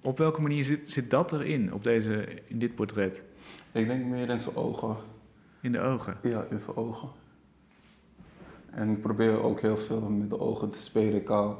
[0.00, 3.22] op welke manier zit, zit dat erin, op deze, in dit portret?
[3.72, 4.96] Ik denk meer in zijn ogen.
[5.66, 6.16] In de ogen?
[6.22, 7.08] Ja, in zijn ogen.
[8.70, 11.14] En ik probeer ook heel veel met de ogen te spelen.
[11.20, 11.54] Ik hou,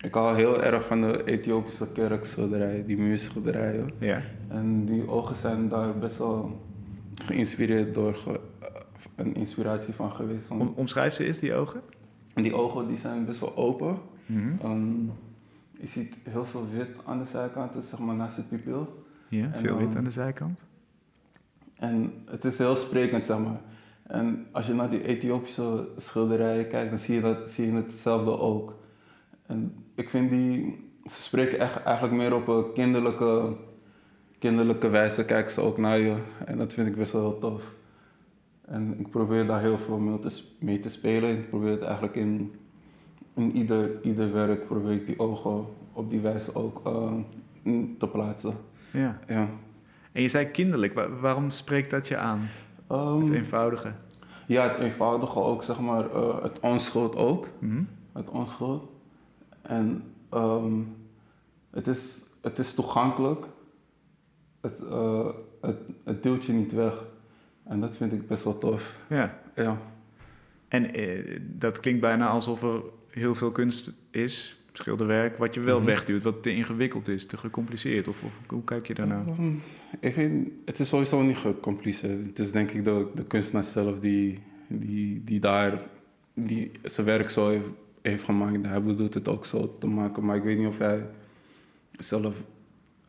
[0.00, 3.90] ik hou heel erg van de Ethiopische kerkschilderijen, die muurschilderijen.
[3.98, 4.20] Ja.
[4.48, 6.60] En die ogen zijn daar best wel
[7.24, 8.66] geïnspireerd door, ge- eh,
[9.16, 10.50] een inspiratie van geweest.
[10.50, 11.80] Om, omschrijf ze eens, die ogen.
[12.34, 13.96] En die ogen die zijn best wel open.
[14.26, 14.52] Mhm.
[14.62, 15.04] Ehm,
[15.80, 19.04] je ziet heel veel wit aan de zijkanten, zeg maar naast het pupil.
[19.28, 20.60] Ja, En veel wit aan de zijkant.
[21.80, 23.60] En het is heel sprekend, zeg maar.
[24.02, 28.38] En als je naar die Ethiopische schilderijen kijkt, dan zie je, dat, zie je hetzelfde
[28.38, 28.74] ook.
[29.46, 33.56] En ik vind die, ze spreken echt, eigenlijk meer op een kinderlijke,
[34.38, 36.14] kinderlijke wijze, kijken ze ook naar je.
[36.46, 37.62] En dat vind ik best wel heel tof.
[38.64, 41.30] En ik probeer daar heel veel mee te, s- mee te spelen.
[41.30, 42.52] Ik probeer het eigenlijk in,
[43.34, 47.12] in ieder, ieder werk, probeer ik die ogen op die wijze ook eh,
[47.98, 48.54] te plaatsen.
[48.92, 49.18] Ja.
[49.28, 49.48] Ja.
[50.12, 50.94] En je zei kinderlijk.
[50.94, 52.48] Wa- waarom spreekt dat je aan?
[52.88, 53.92] Ehm, Het eenvoudige.
[54.46, 57.48] Ja, het eenvoudige ook, zeg maar, eh, het onschuld ook.
[57.58, 57.82] Mhm.
[58.12, 58.90] Het onschuld.
[59.62, 60.72] En ehm,
[61.70, 63.44] het, is, het is toegankelijk.
[64.60, 64.78] Het,
[65.60, 66.92] het, het duwt je niet weg.
[67.64, 68.96] En dat vind ik best wel tof.
[69.08, 69.38] Ja.
[69.54, 69.76] Ja.
[70.68, 75.76] En eh, dat klinkt bijna alsof er heel veel kunst is, schilderwerk, wat je wel
[75.78, 75.86] Mhm.
[75.86, 78.08] wegduwt, wat te ingewikkeld is, te gecompliceerd.
[78.08, 79.26] Of, of hoe kijk je daarnaar?
[79.26, 79.52] Ehm,
[80.00, 82.26] ik vind, het is sowieso niet gecompliceerd.
[82.26, 85.80] Het is denk ik de, de kunstenaar zelf die, die, die daar
[86.34, 87.66] die zijn werk zo heeft,
[88.02, 88.66] heeft gemaakt.
[88.66, 90.24] Hij bedoelt het ook zo te maken.
[90.24, 91.06] Maar ik weet niet of hij
[91.98, 92.34] zelf,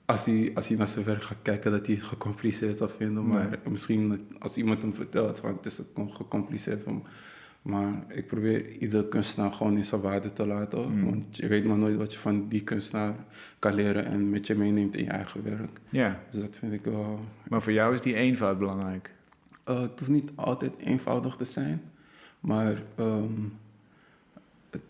[0.06, 3.28] als hij, als hij naar zijn werk gaat kijken, dat hij het gecompliceerd zal vinden.
[3.28, 3.72] Maar Nee.
[3.72, 6.82] misschien als iemand hem vertelt van het is gecompliceerd.
[6.82, 7.04] Van,
[7.62, 10.92] maar ik probeer iedere kunstenaar gewoon in zijn waarde te laten.
[10.98, 11.04] Mm.
[11.06, 13.16] Want je weet maar nooit wat je van die kunstenaar
[13.60, 15.80] kan leren en met je meeneemt in je eigen werk.
[15.90, 17.20] Ja, Dus dat vind ik wel.
[17.50, 19.12] maar voor jou is die eenvoud belangrijk.
[19.64, 21.82] eh, het hoeft niet altijd eenvoudig te zijn,
[22.40, 23.32] maar ehm,
[24.70, 24.82] het-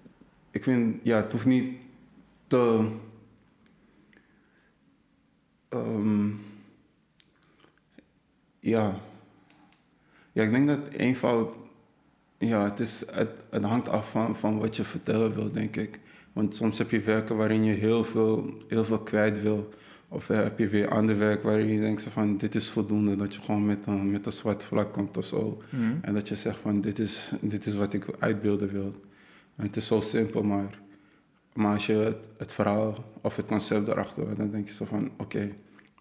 [0.52, 1.76] ik vind, ja, het hoeft niet
[2.48, 2.88] te.
[5.70, 6.30] ehm,
[8.60, 8.96] ja.
[10.32, 11.56] ja, ik denk dat eenvoud.
[12.41, 15.99] Ja, het, is, het, het hangt af van, van wat je vertellen wil, denk ik.
[16.34, 19.69] Want soms heb je werken waarin je heel veel, heel veel kwijt wil.
[20.08, 23.15] Of eh, heb je weer ander werk waarin je denkt van dit is voldoende.
[23.15, 25.62] Dat je gewoon met een, met een zwart vlak komt of zo.
[25.69, 25.84] Mhm.
[26.01, 28.95] En dat je zegt van dit is, dit is wat ik uitbeelden wil.
[29.56, 30.80] En het is zo simpel, maar,
[31.54, 34.86] maar als je het, het verhaal of het concept erachter hebt, dan denk je zo
[34.86, 35.49] van oké,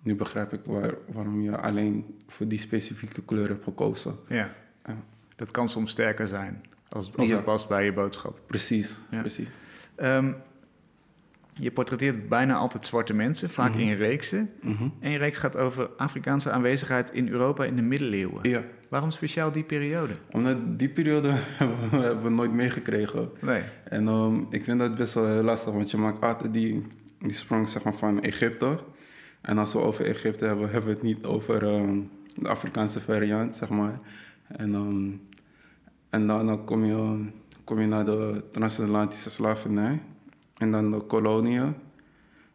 [0.03, 4.15] nu begrijp ik waar, waarom je alleen voor die specifieke kleur hebt gekozen.
[4.29, 4.51] Ja.
[4.83, 4.97] Ja.
[5.41, 7.35] Dat kan soms sterker zijn, als, als Ja.
[7.37, 8.41] het past bij je boodschap.
[8.47, 9.21] Precies, Ja.
[9.21, 9.49] precies.
[9.95, 10.33] Ehm,
[11.53, 13.79] je portretteert bijna altijd zwarte mensen, vaak Mhm.
[13.81, 14.51] in reeksen.
[14.63, 14.89] Mhm.
[15.01, 18.49] En je reeks gaat over Afrikaanse aanwezigheid in Europa in de middeleeuwen.
[18.51, 20.13] Ja, Waarom speciaal die periode?
[20.31, 23.31] omdat die periode hebben we, nooit meegekregen.
[23.41, 23.63] Nee.
[23.85, 26.87] En ehm, ik vind dat best wel heel lastig, want je maakt altijd die,
[27.19, 28.79] die sprong zeg maar, van Egypte.
[29.41, 31.99] En als we over Egypte hebben, hebben we het niet over ehm,
[32.37, 33.99] de Afrikaanse variant, zeg maar.
[34.49, 35.11] En, ehm,
[36.11, 37.25] en dan, kom, je,
[37.65, 40.03] kom je naar de transatlantische slavernij.
[40.57, 41.75] En dan de koloniën.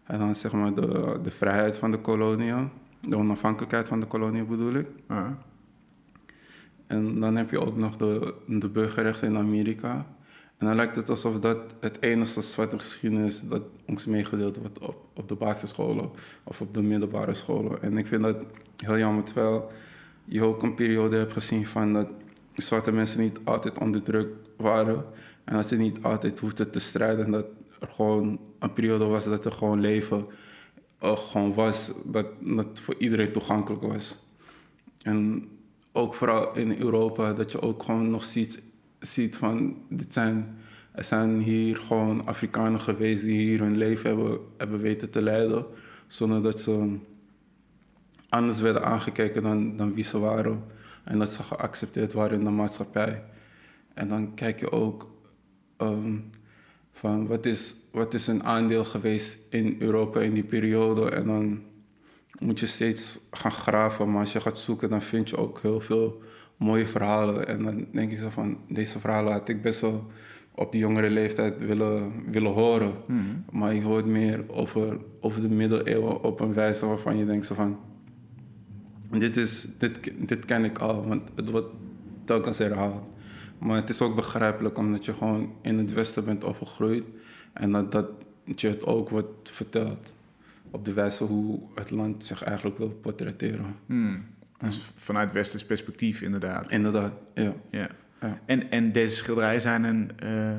[0.03, 2.69] En dan zeg maar de, de vrijheid van de koloniën.
[3.01, 4.87] De onafhankelijkheid van de koloniën bedoel ik.
[6.87, 10.05] En dan heb je ook nog de, de burgerrechten in Amerika.
[10.57, 14.95] En dan lijkt het alsof dat het enige zwarte geschiedenis dat ons meegedeeld wordt op,
[15.13, 16.09] op de basisscholen
[16.43, 17.81] of op de middelbare scholen.
[17.81, 18.45] En ik vind dat
[18.77, 19.71] heel jammer, terwijl
[20.25, 22.13] je ook een periode hebt gezien van dat
[22.55, 25.05] zwarte mensen niet altijd onderdrukt waren.
[25.43, 27.25] En dat ze niet altijd hoefden te strijden.
[27.25, 27.45] En dat
[27.79, 30.27] er gewoon een periode was dat er gewoon leven
[30.99, 34.17] eh, gewoon was, dat, dat voor iedereen toegankelijk was.
[35.01, 35.47] En
[35.91, 38.61] ook vooral in Europa, dat je ook gewoon nog ziet,
[38.99, 40.57] ziet van, dit zijn,
[40.91, 45.65] er zijn hier gewoon Afrikanen geweest die hier hun leven hebben, hebben weten te leiden,
[46.07, 46.97] zonder dat ze
[48.29, 50.63] anders werden aangekeken dan, dan wie ze waren.
[51.05, 53.23] En dat ze geaccepteerd waren in de maatschappij.
[53.93, 55.09] En dan kijk je ook
[55.77, 56.17] ehm,
[56.91, 61.09] van wat is, wat is hun aandeel geweest in Europa in die periode.
[61.09, 61.61] En dan
[62.39, 64.11] moet je steeds gaan graven.
[64.11, 66.21] Maar als je gaat zoeken, dan vind je ook heel veel
[66.57, 67.47] mooie verhalen.
[67.47, 70.07] En dan denk je zo van, deze verhalen had ik best wel
[70.55, 72.93] op die jongere leeftijd willen, willen horen.
[73.07, 73.21] Mhm.
[73.51, 77.55] Maar je hoort meer over, over de middeleeuwen op een wijze waarvan je denkt zo
[77.55, 77.79] van...
[79.11, 81.69] dit, is, dit, dit ken ik al, want het wordt
[82.25, 83.13] telkens herhaald.
[83.57, 87.05] Maar het is ook begrijpelijk omdat je gewoon in het Westen bent opgegroeid
[87.53, 90.15] en dat, dat je het ook wordt verteld
[90.71, 93.75] op de wijze hoe het land zich eigenlijk wil portretteren.
[93.85, 94.25] Hmm.
[94.57, 96.71] Dus vanuit Westers perspectief inderdaad.
[96.71, 97.53] Inderdaad, ja.
[97.69, 97.89] Ja.
[98.21, 98.39] Ja.
[98.45, 100.49] En, en deze schilderijen zijn een, eh,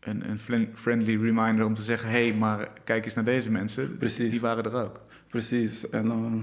[0.00, 0.38] een, een
[0.74, 2.08] friendly reminder om te zeggen...
[2.08, 3.96] hé, hey, maar kijk eens naar deze mensen.
[3.98, 4.30] Precies.
[4.30, 5.00] Die waren er ook.
[5.28, 5.90] Precies.
[5.90, 6.40] En, ehm,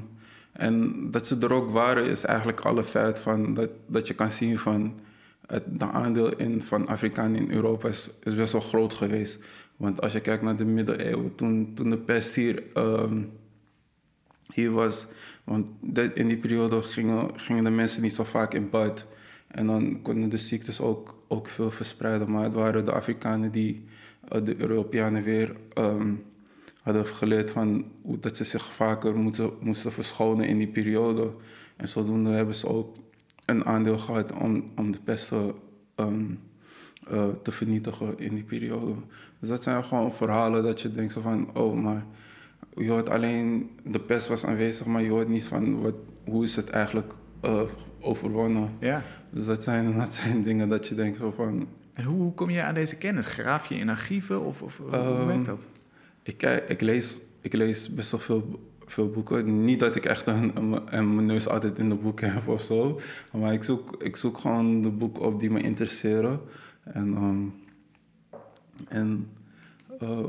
[0.52, 4.32] en dat ze er ook waren is eigenlijk alle feit van dat, dat je kan
[4.32, 5.00] zien van
[5.48, 9.44] het de aandeel in, van Afrikanen in Europa is, best wel groot geweest.
[9.78, 13.22] Want als je kijkt naar de middeleeuwen, toen, toen de pest hier, ehm,
[14.54, 15.08] hier was,
[15.44, 15.66] want
[16.14, 19.06] in die periode gingen, gingen de mensen niet zo vaak in bad.
[19.48, 22.32] En dan konden de ziektes ook, ook veel verspreiden.
[22.32, 23.86] Maar het waren de Afrikanen die
[24.28, 26.14] eh, de Europeanen weer ehm,
[26.82, 31.32] hadden geleerd van hoe dat ze zich vaker moeten, moesten verschonen in die periode.
[31.76, 32.96] En zodoende hebben ze ook
[33.46, 35.54] een aandeel gehad om, om de pest te,
[35.96, 36.26] ehm,
[37.08, 38.94] eh, te vernietigen in die periode.
[39.40, 42.06] Dus dat zijn gewoon verhalen dat je denkt zo van, oh, maar
[42.76, 46.56] je hoort alleen, de pest was aanwezig, maar je hoort niet van wat, hoe is
[46.56, 47.62] het eigenlijk eh,
[48.00, 48.70] overwonnen.
[48.80, 49.04] Ja.
[49.30, 52.50] Dus dat zijn, dat zijn dingen dat je denkt zo van, En hoe, hoe kom
[52.50, 53.26] je aan deze kennis?
[53.26, 55.68] Graaf je in archieven of, of hoe Ehm, werkt dat?
[56.24, 59.64] Ik, kijk, ik, lees, ik lees best wel veel, veel boeken.
[59.64, 62.62] Niet dat ik echt een, een, een mijn neus altijd in de boeken heb of
[62.62, 63.00] zo.
[63.32, 66.42] Maar ik zoek, ik zoek gewoon de boeken op die me interesseren.
[66.84, 67.46] En, ehm,
[68.88, 69.30] en
[70.00, 70.20] eh,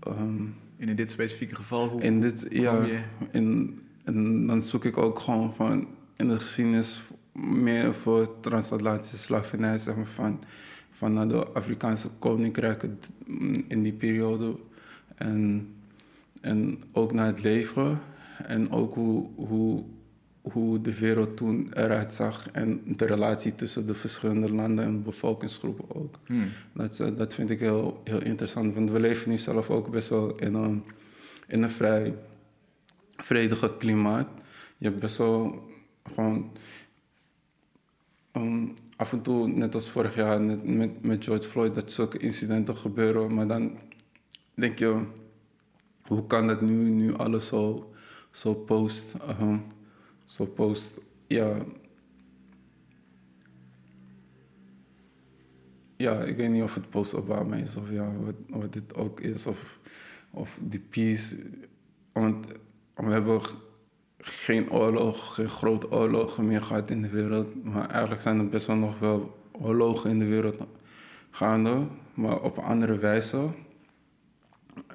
[0.00, 0.44] ehm,
[0.76, 2.98] En in dit specifieke geval, hoe in dit, ja, je...
[3.30, 9.78] in, en dan zoek ik ook gewoon van in de geschiedenis meer voor transatlantische slavernij,
[9.78, 10.40] zeg maar, van,
[11.02, 13.00] van de Afrikaanse koninkrijken
[13.68, 14.56] in die periode.
[15.14, 15.68] En,
[16.40, 18.00] en ook naar het leven
[18.46, 19.84] en ook hoe, hoe,
[20.40, 25.96] hoe de wereld toen eruit zag en de relatie tussen de verschillende landen en bevolkingsgroepen
[25.96, 26.18] ook.
[26.26, 26.48] Hmm.
[26.72, 30.08] Dat, eh, dat vind ik heel, heel interessant, want we leven nu zelf ook best
[30.08, 30.82] wel in een,
[31.46, 32.14] in een vrij
[33.16, 34.28] vredige klimaat.
[34.78, 35.70] Je hebt best wel
[36.14, 36.50] gewoon
[38.32, 42.76] um, af en toe, net als vorig jaar met, met George Floyd, dat zulke incidenten
[42.76, 43.34] gebeuren.
[43.34, 43.78] Maar dan
[44.54, 45.04] denk je,
[46.02, 47.92] hoe kan dat nu, nu alles zo,
[48.30, 49.58] zo post, uh,
[50.24, 51.56] zo post, ja.
[55.96, 59.46] Ja, ik weet niet of het post-Obama is of ja, wat, wat dit ook is.
[59.46, 59.78] Of,
[60.30, 61.36] of die peace.
[62.12, 62.46] Want
[62.94, 63.40] we hebben
[64.22, 67.64] geen oorlog, geen grote oorlogen meer gehad in de wereld.
[67.64, 70.58] Maar eigenlijk zijn er best wel nog wel oorlogen in de wereld
[71.30, 71.86] gaande.
[72.14, 73.48] Maar op een andere wijze.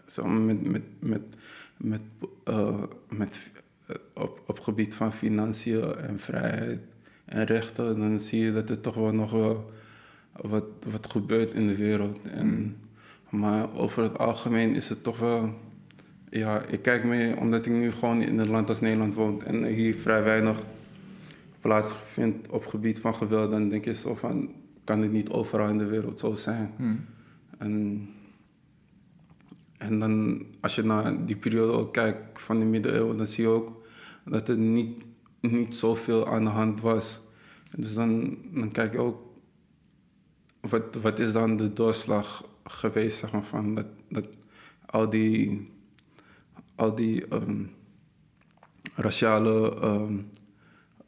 [0.05, 1.21] Zo met, met, met,
[1.77, 2.01] met,
[2.43, 3.49] eh, met,
[3.85, 6.79] eh, op, op gebied van financiën en vrijheid
[7.25, 7.99] en rechten.
[7.99, 9.71] Dan zie je dat er toch wel nog wel
[10.31, 12.21] wat, wat gebeurt in de wereld.
[12.21, 12.77] En,
[13.29, 15.53] Maar over het algemeen is het toch wel
[16.37, 19.65] ja, ik kijk mee omdat ik nu gewoon in een land als Nederland woon en
[19.65, 20.63] hier vrij weinig
[21.61, 23.51] plaatsvindt op gebied van geweld.
[23.51, 24.51] Dan denk je zo van,
[24.83, 26.71] kan dit niet overal in de wereld zo zijn?
[26.75, 27.05] Hmm.
[27.57, 28.09] En,
[29.77, 33.49] en dan, als je naar die periode ook kijkt van de middeleeuwen, dan zie je
[33.49, 33.85] ook
[34.25, 35.05] dat er niet,
[35.39, 37.19] niet zoveel aan de hand was.
[37.75, 39.21] Dus dan, dan kijk je ook,
[40.59, 44.25] wat, wat is dan de doorslag geweest, zeg maar, van dat, dat
[44.85, 45.69] al die
[46.77, 47.63] al die ehm,
[48.95, 50.17] raciale ehm,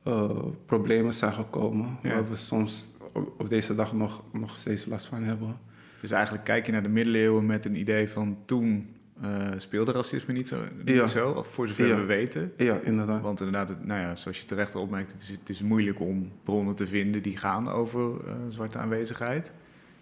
[0.04, 0.30] eh,
[0.66, 1.98] problemen zijn gekomen.
[2.04, 2.10] Ja.
[2.10, 5.58] Waar we soms op, op deze dag nog, nog steeds last van hebben.
[6.02, 8.88] Dus eigenlijk kijk je naar de middeleeuwen met een idee van toen
[9.22, 11.06] eh, speelde racisme niet zo, niet Ja.
[11.06, 11.96] zo voor zover Ja.
[11.96, 12.52] we weten.
[12.56, 13.22] Ja, inderdaad.
[13.22, 16.00] Want inderdaad, het- nou ja, zoals je terecht al opmerkt, het is, het is moeilijk
[16.00, 19.54] om bronnen te vinden die gaan over eh, zwarte aanwezigheid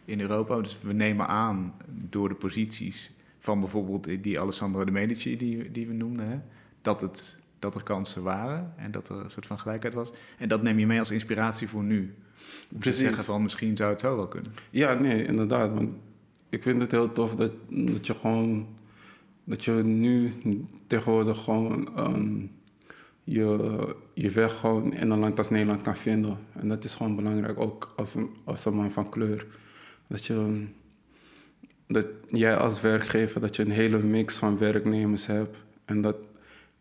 [0.06, 0.62] in Europa.
[0.62, 3.12] Dus we nemen aan door de posities
[3.48, 6.38] van bijvoorbeeld die Alessandro de Medici die, die we noemden, hè,
[6.82, 10.12] dat, het, dat er kansen waren en dat er een soort van gelijkheid was.
[10.38, 12.02] En dat neem je mee als inspiratie voor nu.
[12.02, 12.10] Om
[12.70, 13.02] te Precies.
[13.02, 14.52] zeggen van misschien zou het zo wel kunnen.
[14.70, 15.74] Ja, nee, inderdaad.
[15.74, 15.90] Want
[16.50, 18.68] ik vind het heel tof dat, dat je gewoon...
[19.44, 20.34] Dat je nu
[20.88, 22.40] tegenwoordig gewoon ehm,
[23.24, 26.38] je, je weg gewoon in een land als Nederland kan vinden.
[26.54, 29.46] En dat is gewoon belangrijk, ook als een, als een man van kleur.
[30.08, 30.66] Dat je...
[31.88, 35.58] Dat jij als werkgever, dat je een hele mix van werknemers hebt.
[35.86, 36.16] En dat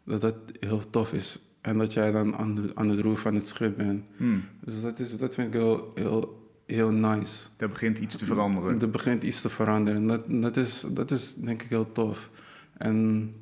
[0.06, 1.40] dat, dat heel tof is.
[1.60, 4.04] En dat jij dan aan de, aan het roer van het schip bent.
[4.16, 7.48] Hmm, Dus dat, is, dat vind ik heel, heel, heel nice.
[7.56, 8.80] daar begint iets te veranderen.
[8.80, 10.00] Er begint iets te veranderen.
[10.00, 12.30] En dat, dat, is, dat is denk ik heel tof.
[12.76, 13.32] En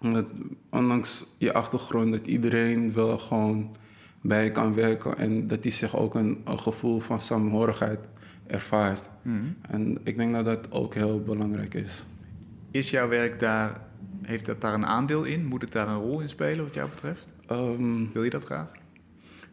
[0.00, 0.26] Omdat,
[0.70, 3.76] ondanks je achtergrond, dat iedereen wel gewoon
[4.20, 7.98] bij je kan werken en dat hij zich ook een, een gevoel van samenhorigheid
[8.48, 9.08] ervaart.
[9.22, 9.36] Mhm.
[9.70, 12.04] En ik denk dat dat ook heel belangrijk is.
[12.70, 13.80] Is jouw werk daar,
[14.22, 15.46] heeft dat daar een aandeel in?
[15.46, 17.32] Moet het daar een rol in spelen wat jou betreft?
[17.46, 18.66] Ehm, Wil je dat graag?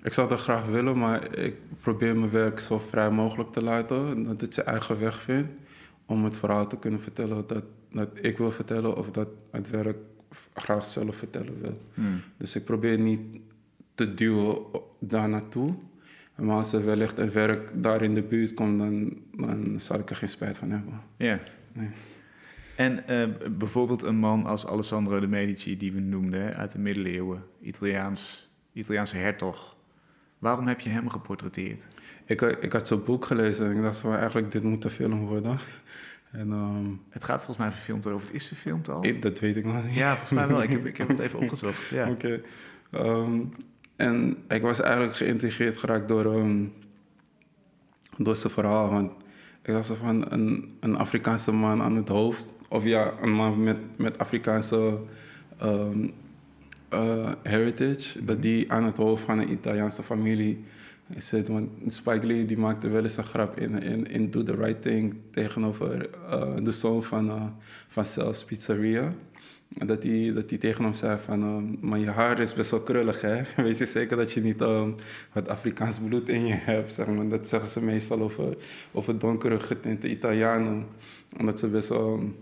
[0.03, 4.23] ik zou dat graag willen, maar ik probeer mijn werk zo vrij mogelijk te laten.
[4.23, 5.49] Dat het zijn eigen weg vindt
[6.05, 9.97] om het verhaal te kunnen vertellen dat, dat ik wil vertellen of dat het werk
[10.53, 11.81] graag zelf vertellen wil.
[11.93, 12.07] Mhm.
[12.37, 13.21] Dus ik probeer niet
[13.95, 14.57] te duwen
[14.99, 15.73] daar naartoe.
[16.35, 20.09] Maar als er wellicht een werk daar in de buurt komt, dan, dan zal ik
[20.09, 20.93] er geen spijt van hebben.
[21.17, 21.39] Ja.
[21.73, 21.89] Nee.
[22.75, 27.43] En eh, bijvoorbeeld een man als Alessandro de Medici, die we noemden uit de middeleeuwen,
[27.61, 29.75] Italiaans, Italiaanse hertog.
[30.39, 31.87] Waarom heb je hem geportretteerd?
[32.25, 35.19] Ik, ik had zo'n boek gelezen en ik dacht van eigenlijk dit moet een film
[35.25, 35.57] worden.
[36.31, 39.05] En ehm, Het gaat volgens mij verfilmd worden, of het is verfilmd al?
[39.05, 39.93] ik- dat weet ik nog niet.
[39.95, 40.63] Ja, volgens mij wel.
[40.63, 41.87] Ik heb, ik heb het even opgezocht.
[41.87, 42.09] Ja.
[42.09, 42.41] Oké.
[42.91, 43.39] Ehm,
[43.95, 46.65] en ik was eigenlijk geïntegreerd geraakt door, ehm,
[48.17, 48.89] door zijn verhaal.
[48.89, 49.11] Want
[49.61, 52.55] ik dacht van een, een Afrikaanse man aan het hoofd.
[52.69, 54.97] Of ja, een man met, met Afrikaanse
[55.57, 56.07] ehm,
[56.89, 58.25] eh, heritage.
[58.25, 60.63] Dat die aan het hoofd van een Italiaanse familie
[61.17, 61.47] zit.
[61.47, 65.15] Want Spike Lee die maakte wel eens een grap in, in, Do the Right Thing
[65.31, 67.43] tegenover eh, de zoon van, eh
[67.87, 69.13] van Cel's Pizzeria.
[69.67, 72.79] Dat hij, dat hij tegen hem zei van, eh, maar je haar is best wel
[72.81, 73.41] krullig hè.
[73.63, 74.59] Weet je zeker dat je niet
[75.33, 77.27] wat Afrikaans bloed in je hebt, zeg maar.
[77.27, 78.57] Dat zeggen ze meestal over,
[78.91, 80.85] over donkere getinte Italianen.
[81.37, 82.33] Omdat ze best wel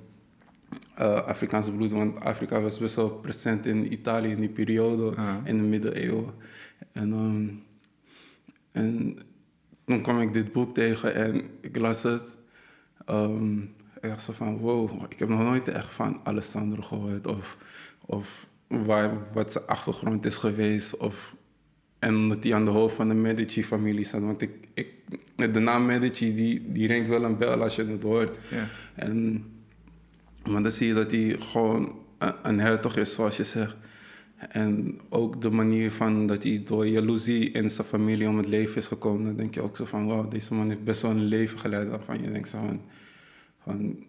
[0.95, 5.36] eh Afrikaans bloed, want Afrika was best wel present in Italië in die periode, Ah.
[5.43, 6.33] in de middeleeuwen.
[6.91, 7.47] En, ehm,
[8.71, 9.17] en
[9.86, 12.36] toen kwam ik dit boek tegen en ik las het.
[13.05, 13.57] Ehm,
[14.03, 17.27] ik dacht zo van, wow, ik heb nog nooit echt van Alessandro gehoord.
[17.27, 17.57] Of,
[18.05, 20.97] of waar, wat zijn achtergrond is geweest.
[20.97, 21.35] Of,
[21.99, 24.21] en dat hij aan de hoofd van de Medici-familie staat.
[24.21, 24.89] Want ik, ik,
[25.35, 28.37] de naam Medici, die, die ringt wel een bel als je het hoort.
[28.49, 28.67] Ja.
[28.95, 29.45] En,
[30.49, 33.75] maar dan zie je dat hij gewoon een, een hertog is, zoals je zegt.
[34.49, 38.75] En ook de manier van dat hij door jaloezie in zijn familie om het leven
[38.75, 39.25] is gekomen.
[39.25, 41.89] Dan denk je ook zo van, wauw, deze man heeft best wel een leven geleid.
[41.89, 42.81] Waarvan je denkt zo van,
[43.63, 44.04] van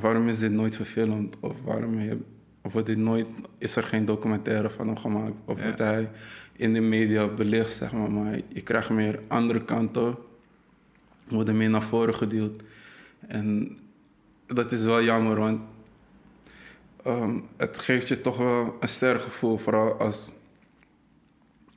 [0.00, 1.36] waarom is dit nooit verfilmd?
[1.40, 2.18] Of waarom heb,
[2.62, 3.26] of wordt dit nooit,
[3.58, 5.40] is er geen documentaire van hem gemaakt?
[5.44, 5.64] Of Ja.
[5.64, 6.10] wordt hij
[6.52, 8.10] in de media belicht, zeg maar.
[8.12, 10.16] Maar je krijgt meer andere kanten,
[11.28, 12.62] worden meer naar voren geduwd.
[13.26, 13.78] En
[14.46, 15.60] dat is wel jammer, want
[17.04, 20.32] ehm, het geeft je toch wel een sterk gevoel, vooral als,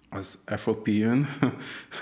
[0.09, 1.25] als Afropean.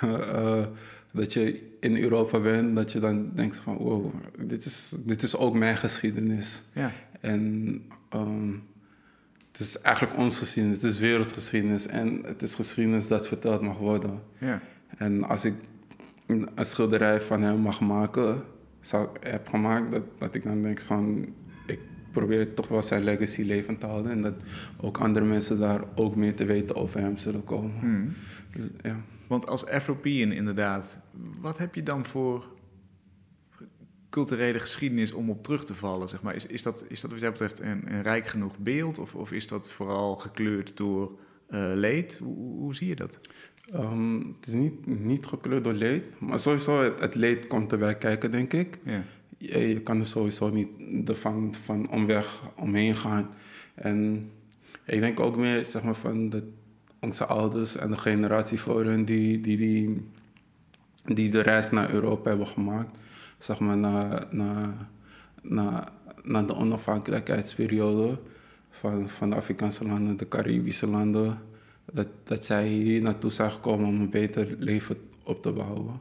[0.02, 0.66] Eh,
[1.12, 5.38] dat je in Europa bent, dat je dan denkt van wow, dit is, dit is
[5.38, 6.64] ook mijn geschiedenis.
[6.74, 6.92] Ja.
[7.20, 8.52] En ehm,
[9.52, 13.78] het is eigenlijk ons geschiedenis, het is wereldgeschiedenis en het is geschiedenis dat verteld mag
[13.78, 14.22] worden.
[14.38, 14.62] Ja.
[14.98, 15.54] En als ik
[16.26, 18.44] een schilderij van hem mag maken,
[18.80, 21.26] zou, heb gemaakt, dat, dat ik dan denk van,
[21.66, 21.80] ik
[22.12, 24.12] probeer toch wel zijn legacy levend te houden.
[24.12, 24.34] En dat
[24.82, 27.74] ook andere mensen daar ook meer te weten over hem zullen komen.
[27.82, 28.08] Mhm.
[28.52, 29.02] Dus, ja.
[29.28, 31.00] Want als Afropean inderdaad,
[31.40, 32.56] wat heb je dan voor
[34.10, 36.10] culturele geschiedenis om op terug te vallen?
[36.10, 36.36] Zeg maar?
[36.36, 39.00] is, is, dat, is dat wat jou betreft een, een rijk genoeg beeld?
[39.00, 42.18] Of, of is dat vooral gekleurd door eh, leed?
[42.24, 43.20] Hoe, zie je dat?
[43.72, 47.98] Ehm, het is niet, niet gekleurd door leed, maar sowieso het, het leed komt erbij
[47.98, 48.80] kijken, denk ik.
[48.84, 49.04] Ja.
[49.38, 50.70] je, je kan er sowieso niet
[51.10, 53.30] ervan van omweg omheen gaan.
[53.76, 54.30] En
[54.86, 56.44] ik denk ook meer zeg maar, van de,
[57.00, 60.08] onze ouders en de generatie voor hun die, die, die,
[61.06, 62.98] die de reis naar Europa hebben gemaakt.
[63.40, 64.74] Zeg maar na, na,
[65.42, 68.20] na, na de onafhankelijkheidsperiode
[68.70, 71.38] van, van de Afrikaanse landen, de Caribische landen.
[71.94, 76.00] Dat, dat zij hier naartoe zijn gekomen om een beter leven op te bouwen.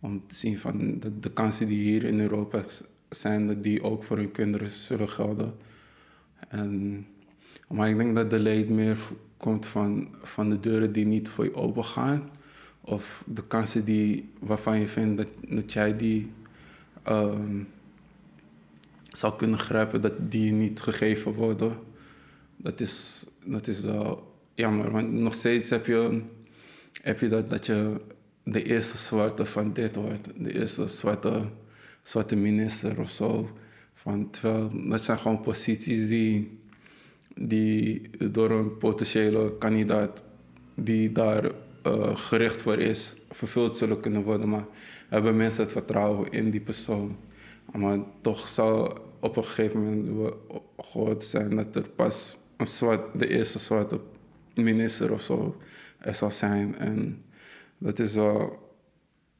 [0.00, 2.62] Om te zien van de, de kansen die hier in Europa
[3.08, 5.54] zijn, dat die ook voor hun kinderen zullen gelden.
[6.48, 7.06] En,
[7.68, 8.98] maar ik denk dat de leed meer
[9.42, 12.30] komt van, van de deuren die niet voor je open gaan.
[12.80, 16.30] Of de kansen die, waarvan je vindt dat, dat jij die
[17.02, 17.62] ehm,
[19.08, 21.72] zou kunnen grijpen, dat die niet gegeven worden.
[22.56, 26.22] Dat is, dat is wel jammer, want nog steeds heb je,
[27.02, 28.00] heb je dat, dat je
[28.42, 30.28] de eerste zwarte van dit wordt.
[30.36, 31.42] De eerste zwarte,
[32.02, 33.50] zwarte minister of zo.
[33.94, 36.60] Van, terwijl dat zijn gewoon posities die,
[37.34, 40.22] die door een potentiële kandidaat
[40.74, 41.50] die daar
[41.82, 44.48] eh, gericht voor is, vervuld zullen kunnen worden.
[44.48, 44.64] Maar
[45.08, 47.16] hebben mensen het vertrouwen in die persoon.
[47.72, 50.34] Maar toch zal op een gegeven moment
[50.78, 54.00] gehoord zijn dat er pas een de eerste zwarte
[54.54, 55.56] minister of zo
[55.98, 56.76] er zal zijn.
[56.78, 57.24] En
[57.78, 58.58] dat is wel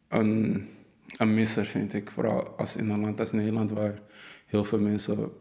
[0.09, 0.69] een,
[1.17, 2.11] een misser, vind ik.
[2.11, 4.03] Vooral als in een land als Nederland, waar
[4.47, 5.33] heel veel mensen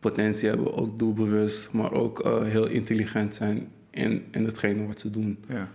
[0.00, 5.10] potentie hebben, ook doelbewust, maar ook uh, heel intelligent zijn in, in hetgene wat ze
[5.10, 5.38] doen.
[5.48, 5.68] Ja.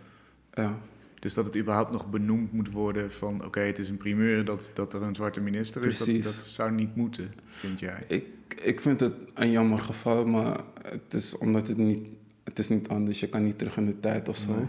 [0.54, 0.78] Ja.
[1.20, 3.46] Dus dat het überhaupt nog benoemd moet worden van...
[3.46, 5.98] oké, het is een primeur dat, dat er een zwarte minister is.
[5.98, 6.24] Dat, Precies.
[6.24, 8.04] dat zou niet moeten, vind jij?
[8.08, 8.26] Ik,
[8.62, 12.08] ik vind het een jammer geval, maar het is omdat het niet,
[12.44, 13.20] het is niet anders.
[13.20, 14.56] Je kan niet terug in de tijd of zo.
[14.56, 14.68] Nee.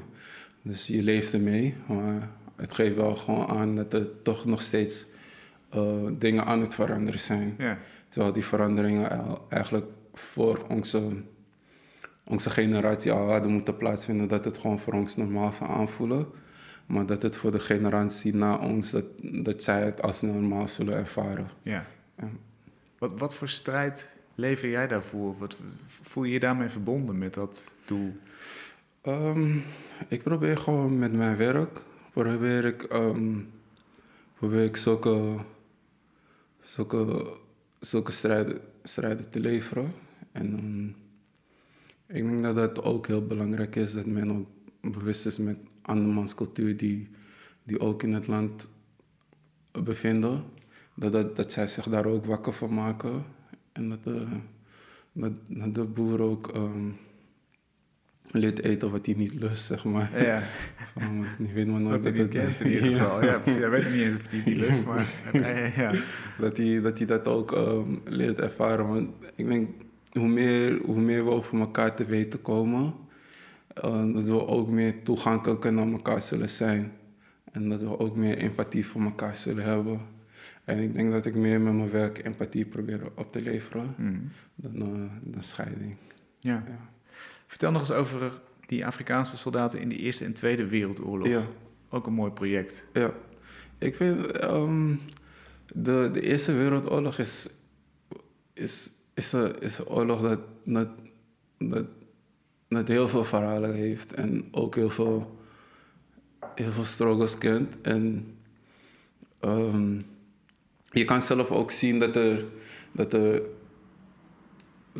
[0.62, 1.74] Dus je leeft ermee.
[1.88, 5.06] Maar het geeft wel gewoon aan dat er toch nog steeds
[5.68, 7.54] eh, dingen aan het veranderen zijn.
[7.58, 7.78] Ja,
[8.16, 11.08] Terwijl die veranderingen eigenlijk voor onze,
[12.24, 14.28] onze generatie al hadden moeten plaatsvinden.
[14.28, 16.26] Dat het gewoon voor ons normaal zou aanvoelen.
[16.86, 20.94] Maar dat het voor de generatie na ons, dat, dat zij het als normaal zullen
[20.94, 21.48] ervaren.
[21.62, 21.86] ja.
[22.18, 22.28] Ja.
[22.98, 25.38] Wat, wat voor strijd lever jij daarvoor?
[25.38, 25.56] Wat,
[25.86, 28.16] voel je je daarmee verbonden met dat doel?
[29.00, 29.58] Ehm,
[30.08, 33.38] ik probeer gewoon met mijn werk, probeer ik, ehm,
[34.34, 35.36] probeer ik zulke,
[36.60, 37.36] zulke,
[37.80, 38.12] zulke
[38.82, 39.92] strijden, te leveren.
[40.32, 40.86] En ehm,
[42.16, 44.48] ik denk dat het ook heel belangrijk is dat men ook
[44.92, 47.08] bewust is met andermans cultuur die,
[47.62, 48.68] die ook in het land
[49.72, 50.44] bevinden.
[50.94, 53.24] Dat, dat, dat zij zich daar ook wakker van maken.
[53.72, 54.26] En dat de,
[55.12, 55.32] dat,
[55.74, 56.88] dat ook ehm,
[58.38, 60.10] leert eten wat hij niet lust, zeg maar.
[60.22, 60.42] Ja,
[61.38, 63.24] die weet maar nooit wat hij dat niet het- kent in ieder geval.
[63.24, 63.60] Ja, precies.
[63.60, 65.08] Hij weet niet eens of hij die lust, maar...
[65.32, 65.92] Ja, ja.
[66.38, 68.88] dat, hij, dat hij dat ook ehm, leert ervaren.
[68.88, 69.68] Want ik denk,
[70.12, 72.94] hoe meer, hoe meer we over elkaar te weten komen,
[73.68, 76.92] eh, dat we ook meer toegankelijker naar elkaar zullen zijn.
[77.52, 80.00] En dat we ook meer empathie voor elkaar zullen hebben.
[80.64, 83.94] En ik denk dat ik meer met mijn werk empathie probeer op te leveren
[84.54, 84.88] dan, eh,
[85.22, 85.96] dan scheiding.
[86.40, 86.64] ja.
[86.66, 86.94] Ja.
[87.46, 88.32] Vertel nog eens over
[88.66, 91.28] die Afrikaanse soldaten in de Eerste en Tweede Wereldoorlog.
[91.28, 91.46] Ja.
[91.88, 92.84] Ook een mooi project.
[92.92, 93.12] Ja,
[93.78, 94.94] ik vind ehm,
[95.74, 97.48] de, de Eerste Wereldoorlog is,
[98.52, 100.88] is, is, een, is een oorlog dat, dat,
[101.58, 101.86] dat,
[102.68, 105.38] dat heel veel verhalen heeft en ook heel veel,
[106.54, 107.74] heel veel struggles kent.
[107.82, 108.34] En
[109.40, 110.00] ehm,
[110.90, 112.44] je kan zelf ook zien dat er,
[112.92, 113.42] dat er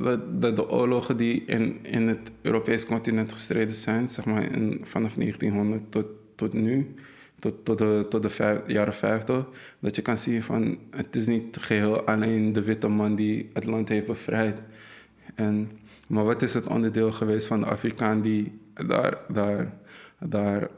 [0.03, 5.15] dat, de oorlogen die in, in het Europees continent gestreden zijn, zeg maar in, vanaf
[5.15, 6.95] 1900 tot, tot nu,
[7.39, 9.47] tot, tot de, tot de vijf- jaren 50,
[9.79, 13.65] dat je kan zien van het is niet geheel alleen de witte man die het
[13.65, 14.63] land heeft bevrijd.
[15.35, 15.71] En,
[16.07, 19.73] maar wat is het onderdeel geweest van de Afrikaan die daar, daar,
[20.19, 20.69] daar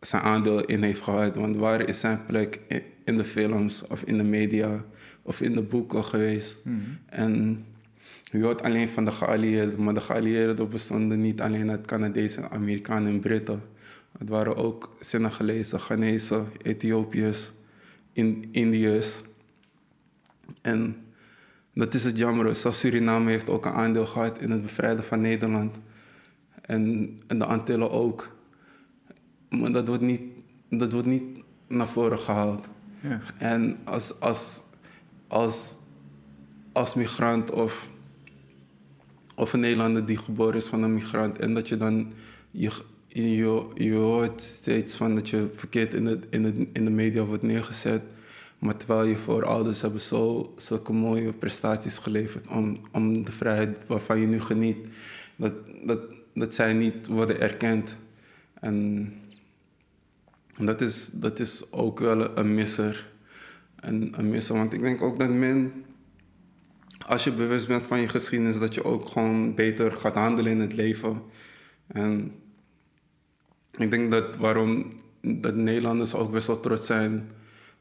[0.00, 1.36] zijn aandeel in heeft gehad?
[1.36, 4.84] Want waar is zijn plek in, in de films of in de media
[5.22, 6.60] of in de boeken geweest?
[7.06, 7.64] En
[8.32, 13.12] je hoort alleen van de geallieerden, maar de geallieerden bestonden niet alleen uit Canadezen, Amerikanen
[13.12, 13.62] en Britten.
[14.18, 17.52] Het waren ook Senegalezen, Ghanese, Ethiopiërs,
[18.12, 19.22] in, Indiërs.
[20.60, 20.96] En
[21.74, 22.54] dat is het jammer.
[22.54, 25.78] Zelfs Suriname heeft ook een aandeel gehad in het bevrijden van Nederland.
[26.60, 28.36] En, en de Antillen ook.
[29.48, 30.22] Maar dat wordt niet,
[30.70, 32.68] dat wordt niet naar voren gehaald.
[33.00, 33.20] Ja.
[33.38, 34.62] En als, als,
[35.26, 35.76] als,
[36.72, 37.90] als migrant of,
[39.36, 42.12] of een Nederlander die geboren is van een migrant en dat je dan
[42.50, 42.70] je,
[43.08, 47.22] je, je hoort steeds van dat je verkeerd in de, in, de, in de media
[47.24, 48.02] wordt neergezet.
[48.58, 54.20] Maar terwijl je voorouders hebben zo, zulke mooie prestaties geleverd om, om de vrijheid waarvan
[54.20, 54.76] je nu geniet,
[55.36, 55.52] dat,
[55.84, 56.00] dat,
[56.34, 57.96] dat zij niet worden erkend.
[58.60, 59.12] En
[60.58, 63.08] dat is, dat is ook wel een misser.
[63.76, 64.56] Een, een misser.
[64.56, 65.72] Want ik denk ook dat men,
[67.06, 70.60] als je bewust bent van je geschiedenis, dat je ook gewoon beter gaat handelen in
[70.60, 71.22] het leven.
[71.86, 72.32] En
[73.76, 77.30] ik denk dat waarom dat Nederlanders ook best wel trots zijn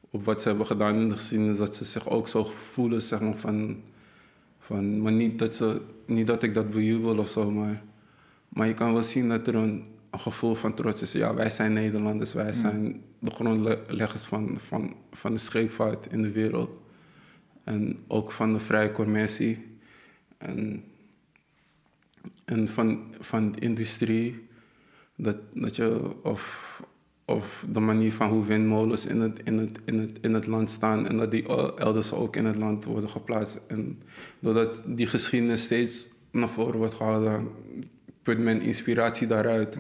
[0.10, 3.20] op wat ze hebben gedaan in de geschiedenis, dat ze zich ook zo voelen, zeg
[3.20, 3.82] maar, van,
[4.60, 7.84] van maar niet dat, ze, niet dat ik dat bejubel of zo, maar,
[8.50, 11.12] maar je kan wel zien dat er een, een gevoel van trots is.
[11.12, 16.32] Ja, wij zijn Nederlanders, wij zijn de grondleggers van, van, van de scheepvaart in de
[16.32, 16.70] wereld.
[17.66, 19.66] En ook van de vrije commercie.
[20.38, 20.84] En,
[22.46, 24.48] en van, van de industrie.
[25.16, 26.82] Dat, dat je, of,
[27.26, 30.72] of de manier van hoe windmolens in het, in, het, in, het, in het land
[30.72, 31.08] staan.
[31.08, 31.48] En dat die
[31.78, 33.60] elders ook in het land worden geplaatst.
[33.68, 34.02] En
[34.40, 37.48] doordat die geschiedenis steeds naar voren wordt gehouden,
[38.24, 39.78] put men inspiratie daaruit.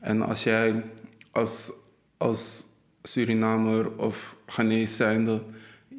[0.00, 0.84] En als jij
[1.30, 1.72] als,
[2.16, 2.66] als
[3.02, 5.42] Surinamer of Ghanese zijnde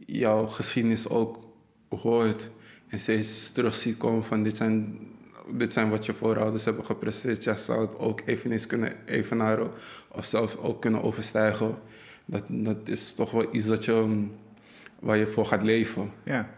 [0.08, 1.40] jouw geschiedenis ook
[1.90, 2.50] hoort
[2.88, 5.00] en steeds terug ziet komen van dit zijn
[5.54, 7.44] dit zijn wat je voorouders hebben gepresteerd.
[7.44, 9.72] Jij zou het ook eveneens kunnen evenaren
[10.08, 11.76] of zelf ook kunnen overstijgen.
[12.26, 14.26] Dat, dat is toch wel iets dat je,
[15.00, 16.12] waar je voor gaat leven.
[16.24, 16.50] Ja.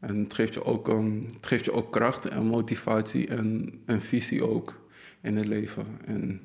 [0.00, 4.00] En het geeft je ook, um, het geeft je ook kracht en motivatie en, en
[4.02, 4.80] visie ook
[5.20, 5.86] in het leven.
[6.04, 6.40] En,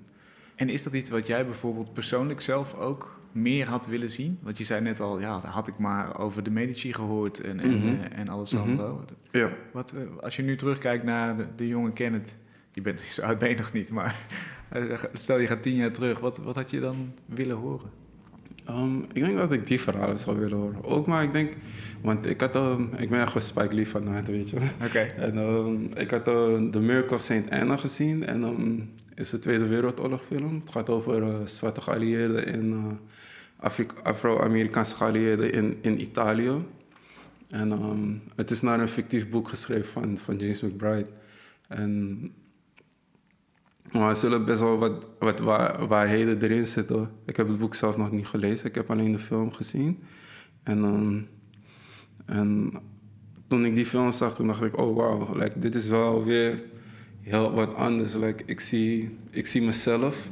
[0.55, 4.37] En is dat iets wat jij bijvoorbeeld persoonlijk zelf ook meer had willen zien?
[4.41, 7.77] Want je zei net al, ja, had ik maar over de Medici gehoord en, en,
[7.79, 7.87] Mhm.
[7.87, 9.05] eh, en Alessandro.
[9.31, 9.49] ja.
[9.73, 12.35] Wat, eh, als je nu terugkijkt naar de, de jonge Kenneth,
[12.71, 14.25] je bent zo oud ben nog niet, maar
[14.69, 17.89] eh, stel je gaat tien jaar terug, wat, wat had je dan willen horen?
[18.69, 20.83] Um, ik denk dat ik die verhalen zou willen horen.
[20.83, 21.53] Ook maar ik denk,
[22.01, 24.57] want ik had um, ik ben echt een Spike Lee fanaat, weet je.
[24.85, 24.99] Oké.
[24.99, 27.49] En um, ik had uh, The Miracle of St.
[27.49, 30.59] Anna gezien en um, is de Tweede Wereldoorlog film.
[30.59, 32.85] Het gaat over uh, zwarte geallieerden in uh,
[33.57, 36.51] Afri- Afro-Amerikaanse geallieerden in, in Italië.
[37.49, 41.07] En het is naar een fictief boek geschreven van, van James McBride.
[41.67, 42.31] En
[43.93, 47.09] maar er zullen best wel wat, wat waar, waarheden erin zitten.
[47.25, 48.69] Ik heb het boek zelf nog niet gelezen.
[48.69, 49.99] Ik heb alleen de film gezien.
[50.63, 51.21] En, ehm,
[52.37, 52.73] en
[53.47, 54.77] toen ik die film zag, toen dacht ik...
[54.77, 56.61] Oh, wauw, like, dit is wel weer
[57.21, 58.13] heel wat anders.
[58.13, 60.29] Like, ik, zie, ik zie mezelf.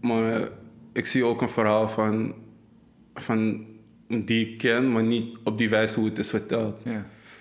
[0.00, 0.48] Maar
[0.92, 2.34] ik zie ook een verhaal van,
[3.14, 3.66] van
[4.06, 4.92] die ik ken...
[4.92, 6.82] maar niet op die wijze hoe het is verteld.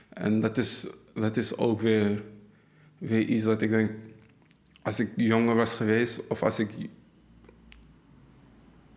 [0.10, 2.24] En dat is, dat is ook weer,
[2.98, 3.92] weer iets dat ik denk,
[4.82, 6.70] als ik jonger was geweest, of als ik,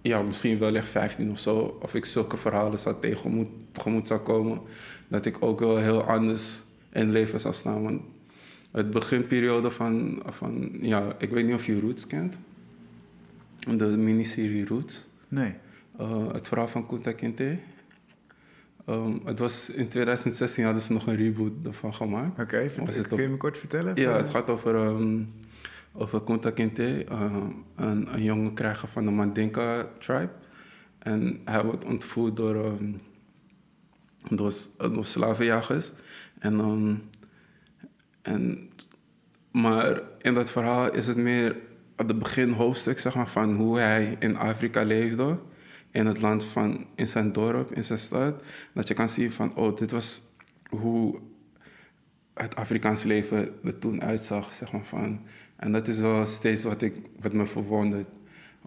[0.00, 4.20] ja, misschien wel echt 15 of zo, of ik zulke verhalen zou tegemoet, tegemoet zou
[4.20, 4.60] komen,
[5.08, 6.62] dat ik ook wel heel anders
[6.92, 7.82] in het leven zou staan.
[7.82, 8.02] Want
[8.70, 12.38] het beginperiode van, van, ja, ik weet niet of je Roots kent,
[13.76, 15.06] de miniserie Roots.
[15.28, 15.54] Nee.
[16.00, 17.56] Uh, het verhaal van Kunta Kinte.
[18.88, 22.40] Um, het was in 2016 hadden ze nog een reboot ervan gemaakt.
[22.40, 23.94] Oké, het kun je me kort vertellen?
[23.96, 25.32] Ja, het eh, gaat over, um,
[25.92, 27.36] over Kunta Kinte, uh,
[27.76, 30.30] een, een jonge krijger van de Mandinka tribe.
[30.98, 33.00] En hij wordt ontvoerd door, um,
[34.28, 35.92] door, door slavenjagers.
[36.38, 37.02] En, um,
[38.22, 38.70] en,
[39.50, 41.56] maar in dat verhaal is het meer
[41.96, 45.38] het begin hoofdstuk zeg maar, van hoe hij in Afrika leefde.
[45.90, 48.42] In het land van, in zijn dorp, in zijn stad.
[48.74, 50.22] Dat je kan zien van, oh, dit was
[50.68, 51.18] hoe
[52.34, 55.20] het Afrikaanse leven er toen uitzag, zeg maar van.
[55.56, 58.08] En dat is wel steeds wat, ik, wat me verwondert.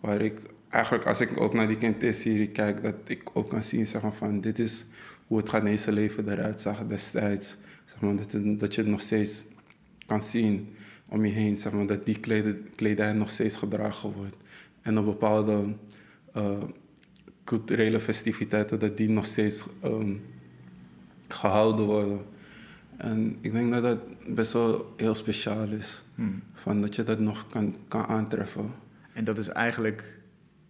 [0.01, 0.39] Waar ik
[0.69, 4.13] eigenlijk, als ik ook naar die Kente-serie kijk, dat ik ook kan zien, zeg maar
[4.13, 4.85] van, dit is
[5.27, 7.55] hoe het Ghanese leven eruit zag destijds.
[7.85, 9.45] Zeg maar, dat, dat je het nog steeds
[10.05, 12.19] kan zien om je heen, zeg maar, dat die
[12.75, 14.37] kledij nog steeds gedragen wordt.
[14.81, 15.73] En op bepaalde
[16.33, 16.63] eh,
[17.43, 20.13] culturele festiviteiten, dat die nog steeds ehm,
[21.27, 22.19] gehouden worden.
[22.97, 26.03] En ik denk dat dat best wel heel speciaal is.
[26.15, 26.41] hmm.
[26.53, 28.71] Van dat je dat nog kan, kan aantreffen.
[29.13, 30.19] En dat is eigenlijk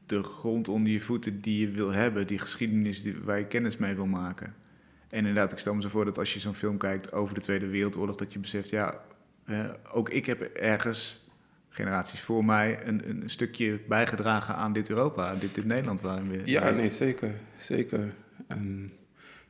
[0.05, 3.77] de grond onder je voeten die je wil hebben, die geschiedenis die, waar je kennis
[3.77, 4.55] mee wil maken.
[5.09, 7.41] En inderdaad, ik stel me zo voor dat als je zo'n film kijkt over de
[7.41, 9.01] Tweede Wereldoorlog, dat je beseft, ja,
[9.45, 11.27] eh, ook ik heb ergens,
[11.69, 16.29] generaties voor mij, een, een stukje bijgedragen aan dit Europa, aan dit, dit Nederland waarin
[16.29, 17.31] we Ja, nee, zeker.
[17.57, 18.13] Zeker.
[18.47, 18.91] En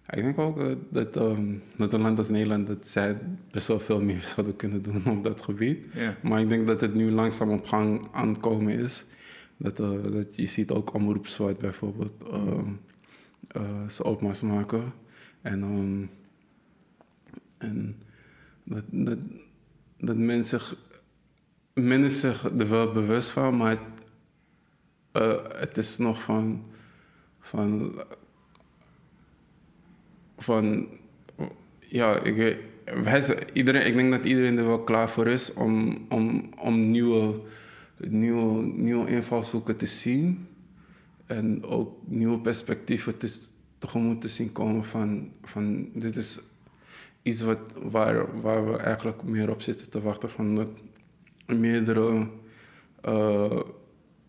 [0.10, 3.18] ik denk ook dat, dat, ehm, dat een land als Nederland, dat zij
[3.51, 5.86] best wel veel meer zouden kunnen doen op dat gebied.
[6.22, 9.06] Maar ik denk dat het nu langzaam op gang aan het komen is.
[9.58, 12.70] Dat, eh, dat je ziet ook Omroep Zwart bijvoorbeeld ehm
[13.47, 14.93] eh, ze opmars maken.
[15.41, 16.06] En, ehm,
[17.58, 18.01] en
[18.64, 19.18] dat, dat,
[19.97, 20.78] dat men zich,
[21.74, 23.80] men is zich er wel bewust van, maar het,
[25.12, 26.66] eh, het is nog van,
[27.39, 27.93] van,
[30.46, 30.88] van
[31.80, 32.58] ja, ik,
[33.54, 37.39] iedereen, ik denk dat iedereen er wel klaar voor is om, om, om nieuwe,
[37.98, 40.48] nieuwe, nieuwe invalshoeken te zien.
[41.26, 43.39] En ook nieuwe perspectieven te,
[43.78, 46.39] tegemoet te zien komen van, van dit is
[47.22, 50.30] iets wat, waar, waar we eigenlijk meer op zitten te wachten.
[50.30, 50.82] Van dat
[51.46, 52.28] meerdere
[53.02, 53.60] eh,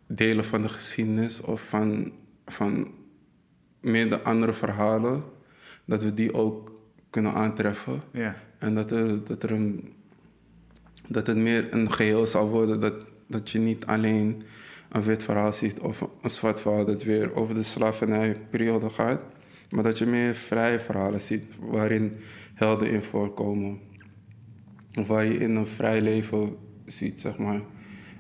[0.06, 2.12] delen van de geschiedenis of van,
[2.46, 2.90] van
[3.80, 5.22] meerdere andere verhalen,
[5.86, 6.72] dat we die ook
[7.10, 8.00] kunnen aantreffen.
[8.12, 8.36] Ja.
[8.58, 9.92] En dat, er, dat, er een,
[11.08, 12.80] dat het meer een geheel zal worden.
[12.80, 14.42] Dat, dat je niet alleen
[14.88, 19.20] een wit verhaal ziet of een zwart verhaal dat weer over de slavernijperiode gaat.
[19.70, 22.16] Maar dat je meer vrije verhalen ziet waarin
[22.54, 23.78] helden in voorkomen.
[24.98, 26.56] Of waar je in een vrij leven
[26.86, 27.60] ziet, zeg maar.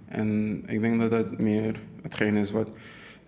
[0.08, 2.70] En ik denk dat dat meer hetgeen is wat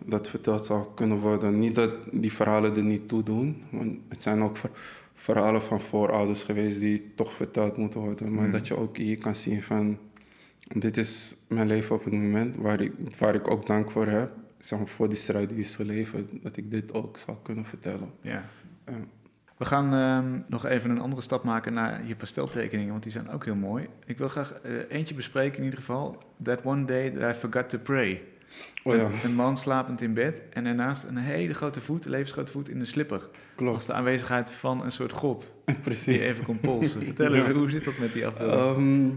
[0.05, 1.59] dat verteld zou kunnen worden.
[1.59, 4.71] Niet dat die verhalen er niet toe doen, want het zijn ook ver-
[5.15, 8.35] verhalen van voorouders geweest die toch verteld moeten worden.
[8.35, 8.53] Maar Mm.
[8.53, 9.99] dat je ook hier kan zien van,
[10.75, 14.33] dit is mijn leven op het moment waar ik, waar ik ook dank voor heb.
[14.59, 18.11] Zeg maar, voor die strijd die is geleverd, dat ik dit ook zal kunnen vertellen.
[18.21, 18.45] Ja.
[18.87, 18.93] Ja.
[19.57, 23.31] We gaan ehm, nog even een andere stap maken naar je pasteltekeningen, want die zijn
[23.31, 23.87] ook heel mooi.
[24.07, 26.23] Ik wil graag eh, eentje bespreken in ieder geval.
[26.43, 28.23] That one day that I forgot to pray.
[28.85, 32.11] Oh ja, Een, een man slapend in bed en daarnaast een hele grote voet, een
[32.11, 33.19] levensgrote voet in een slipper.
[33.21, 33.87] Als klopt.
[33.87, 36.17] de aanwezigheid van een soort god die Precies.
[36.17, 37.03] je even kon polsen.
[37.05, 37.53] Vertel eens, Ja.
[37.53, 38.61] hoe zit dat met die afbeelding?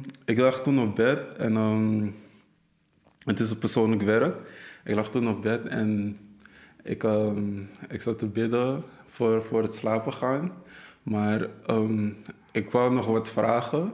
[0.03, 2.07] Ehm, ik lag toen op bed en ehm,
[3.23, 4.35] het is een persoonlijk werk.
[4.83, 6.17] Ik lag toen op bed en
[6.83, 7.57] ik, ehm,
[7.89, 10.51] ik zat te bidden voor, voor het slapen gaan.
[11.03, 11.47] Maar
[12.51, 13.93] ik wou nog wat vragen.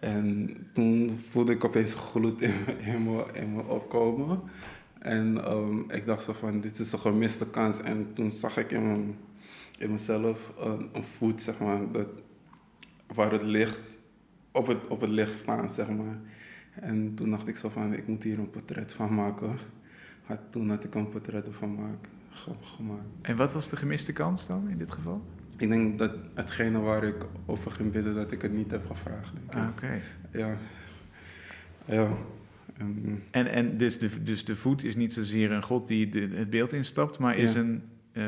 [0.00, 4.40] En toen voelde ik opeens een gloed in, me- opkomen.
[4.98, 7.80] En ehm, ik dacht zo van, dit is een gemiste kans.
[7.80, 9.16] En toen zag ik in,
[9.78, 12.08] in mezelf een, een voet, zeg maar, dat,
[13.14, 13.96] waar het licht
[14.52, 16.18] op het, op het licht staan, zeg maar.
[16.74, 19.56] En toen dacht ik zo van, ik moet hier een portret van maken.
[20.24, 23.04] Had, toen had ik een portret ervan maak, ge- gemaakt.
[23.22, 25.22] En wat was de gemiste kans dan in dit geval?
[25.58, 29.32] Ik denk dat hetgene waar ik over ging bidden, dat ik het niet heb gevraagd.
[29.34, 29.54] Denk ik.
[29.54, 30.00] Ah, Oké.
[30.38, 30.56] Ja.
[31.84, 32.08] Ja.
[32.78, 36.28] En, En, en dus, de, dus de voet is niet zozeer een god die de,
[36.32, 37.60] het beeld instapt, maar is Ja.
[37.60, 37.82] een.
[38.16, 38.26] Eh,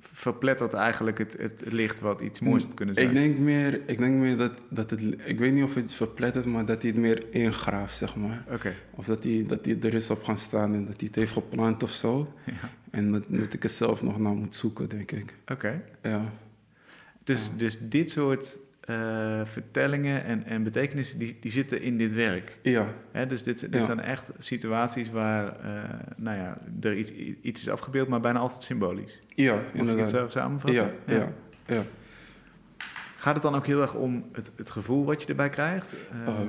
[0.00, 3.08] verplettert eigenlijk het, het, het licht wat iets moois had kunnen zijn.
[3.08, 6.44] ik denk meer, ik denk meer dat, dat het, ik weet niet of het verplettert,
[6.44, 8.44] maar dat hij het meer ingraaft, zeg maar.
[8.50, 8.74] Oké.
[8.90, 11.32] Of dat hij, dat hij er is op gaan staan en dat hij het heeft
[11.32, 12.32] geplant of zo.
[12.46, 12.70] Ja.
[12.90, 15.34] En dat, dat ik er zelf nog naar moet zoeken, denk ik.
[15.46, 15.82] Oké.
[16.02, 16.32] Ja.
[17.24, 18.56] Dus, dus dit soort
[18.86, 22.58] eh, vertellingen en, en betekenissen, die, die zitten in dit werk.
[22.62, 23.84] Ja, Hè, dus dit, dit Ja.
[23.84, 25.82] zijn echt situaties waar eh,
[26.16, 27.12] nou ja, er iets,
[27.42, 29.20] iets is afgebeeld, maar bijna altijd symbolisch.
[29.26, 30.10] ja Mag ik het inderdaad.
[30.10, 30.92] zo samenvatten?
[31.06, 31.32] Ja, ja,
[31.66, 31.82] ja.
[33.16, 35.96] Gaat het dan ook heel erg om het, het gevoel wat je erbij krijgt?
[36.12, 36.46] Eh, Ehm,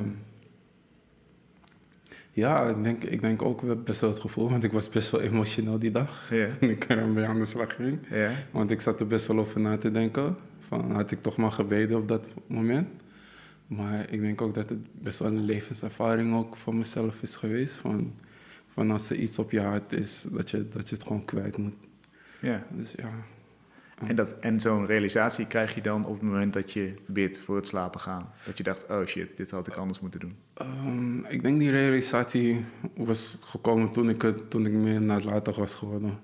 [2.32, 5.22] ja, ik denk, ik denk ook best wel het gevoel, want ik was best wel
[5.22, 6.28] emotioneel die dag.
[6.30, 8.00] ja, ik ermee aan de slag ging.
[8.10, 8.30] ja.
[8.52, 10.36] Want ik zat er best wel over na te denken.
[10.68, 12.88] Van, had ik toch maar gebeden op dat moment.
[13.68, 17.76] Maar ik denk ook dat het best wel een levenservaring ook voor mezelf is geweest.
[17.76, 18.14] Van,
[18.68, 21.58] van als er iets op je hart is, dat je, dat je het gewoon kwijt
[21.58, 21.76] moet.
[22.40, 22.68] ja.
[22.72, 23.12] Dus ja.
[24.06, 27.56] En, dat, en zo'n realisatie krijg je dan op het moment dat je bidt voor
[27.56, 28.30] het slapen gaan.
[28.46, 30.36] Dat je dacht, oh shit, dit had ik anders moeten doen.
[30.54, 32.66] Ehm, ik denk die realisatie
[32.96, 36.20] was gekomen toen ik, het, toen ik meer nalatig was geworden.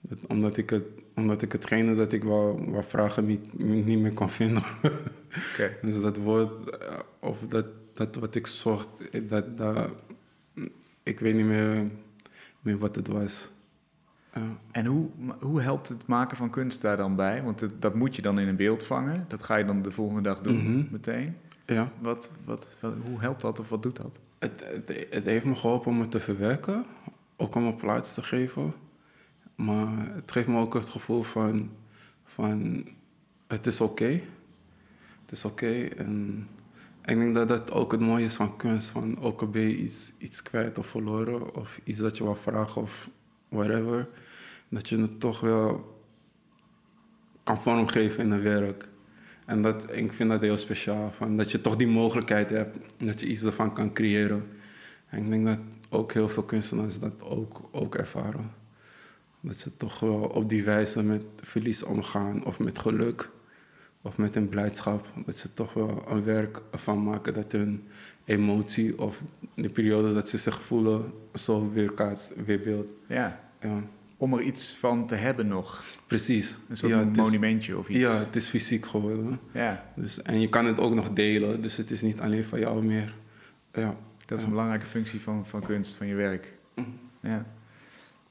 [0.00, 0.84] Dat, omdat, ik het,
[1.16, 4.62] omdat ik hetgene dat ik wou, wou vragen niet, niet meer kon vinden.
[5.82, 9.88] Dus dat woord, eh, of dat, dat wat ik zocht, eh, dat, dat,
[11.02, 11.84] ik weet niet meer,
[12.60, 13.48] meer wat het was.
[14.70, 15.08] En hoe,
[15.40, 17.42] hoe helpt het maken van kunst daar dan bij?
[17.42, 19.24] Want het- dat moet je dan in een beeld vangen.
[19.28, 20.84] Dat ga je dan de volgende dag doen, Mhm.
[20.90, 21.36] meteen.
[21.66, 21.92] ja.
[22.00, 24.18] Wat, wat, wat- hoe helpt dat of wat doet dat?
[24.38, 26.84] Het, het, het heeft me geholpen om het te verwerken,
[27.36, 28.72] ook om een plaats te geven.
[29.56, 31.70] Maar het geeft me ook het gevoel van,
[32.24, 32.84] van
[33.46, 34.20] het is oké.
[35.22, 35.88] Het is oké.
[35.96, 36.48] En
[37.04, 38.88] ik denk dat dat ook het mooie is van kunst.
[38.88, 39.76] Van ook al ben je
[40.18, 43.10] iets, kwijt of verloren, of iets dat je wil vragen of
[43.48, 44.08] whatever,
[44.68, 45.94] dat je het toch wel
[47.44, 48.88] kan vormgeven in een werk.
[49.44, 51.10] En dat, ik vind dat heel speciaal.
[51.12, 52.78] Van dat je toch die mogelijkheid hebt.
[52.98, 54.46] Dat je iets ervan kan creëren.
[55.06, 58.50] En ik denk dat ook heel veel kunstenaars dat ook, ook ervaren.
[59.46, 62.44] Dat ze toch wel op die wijze met verlies omgaan.
[62.44, 63.30] Of met geluk.
[64.02, 65.06] Of met een blijdschap.
[65.26, 67.34] Dat ze toch wel een werk ervan maken.
[67.34, 67.84] Dat hun
[68.24, 69.20] emotie of
[69.54, 72.86] de periode dat ze zich voelen zo weerkaatst, weerbeeld.
[73.06, 73.82] Ja, Ja,
[74.16, 75.84] om er iets van te hebben nog.
[76.06, 76.58] precies.
[76.68, 77.98] Een soort ja, het is- monumentje of iets.
[77.98, 79.40] ja, het is fysiek geworden.
[79.52, 82.58] Ja, Dus, en je kan het ook nog delen, dus het is niet alleen van
[82.58, 83.14] jou meer.
[83.72, 83.96] Ja.
[84.26, 86.52] dat is een belangrijke functie van, van kunst, van je werk.
[86.74, 86.86] Mhm.
[87.20, 87.46] Ja.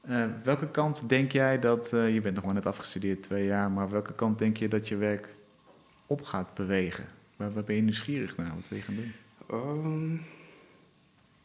[0.06, 3.70] Eh, welke kant denk jij dat, eh, je bent nog maar net afgestudeerd, twee jaar,
[3.70, 5.34] maar welke kant denk je dat je werk
[6.06, 7.06] op gaat bewegen?
[7.36, 8.54] Waar, waar ben je nieuwsgierig naar?
[8.54, 9.12] Wat wil je gaan doen?
[9.46, 10.16] Ehm,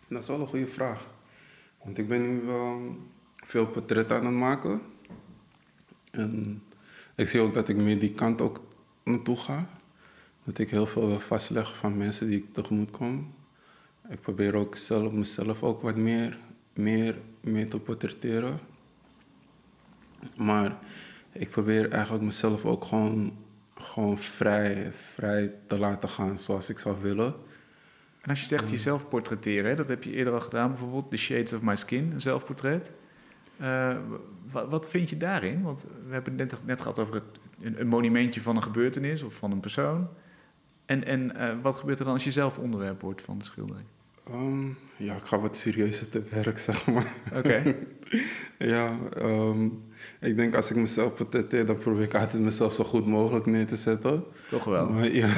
[0.07, 1.09] dat is wel een goede vraag.
[1.83, 2.95] Want ik ben nu wel
[3.35, 4.81] veel portretten aan het maken.
[6.11, 6.63] En
[7.15, 8.61] ik zie ook dat ik meer die kant ook
[9.03, 9.69] naartoe ga.
[10.43, 13.33] Dat ik heel veel wil vastleggen van mensen die ik tegemoet kom.
[14.09, 16.37] Ik probeer ook zelf, mezelf ook wat meer,
[16.73, 18.59] meer, meer te portretteren.
[20.35, 20.77] Maar
[21.31, 23.37] ik probeer eigenlijk mezelf ook gewoon,
[23.75, 27.33] gewoon vrij, vrij te laten gaan zoals ik zou willen.
[28.21, 31.17] En als je zegt jezelf portretteren, hè, dat heb je eerder al gedaan, bijvoorbeeld The
[31.17, 32.91] Shades of My Skin, een zelfportret.
[33.57, 33.97] Eh,
[34.51, 35.61] wat, wat vind je daarin?
[35.61, 37.23] Want we hebben het net, net gehad over het
[37.61, 40.07] een, een monumentje van een gebeurtenis of van een persoon.
[40.85, 43.85] En, en eh, wat gebeurt er dan als je zelf onderwerp wordt van de schildering?
[44.27, 44.67] Ehm,
[44.97, 47.13] ja, ik ga wat serieuzer te werk, zeg maar.
[47.33, 47.75] Oké.
[48.57, 49.65] ja, ehm,
[50.19, 53.67] ik denk als ik mezelf portretteer, dan probeer ik altijd mezelf zo goed mogelijk neer
[53.67, 54.23] te zetten.
[54.47, 54.89] Toch wel.
[54.89, 55.29] Maar, ja.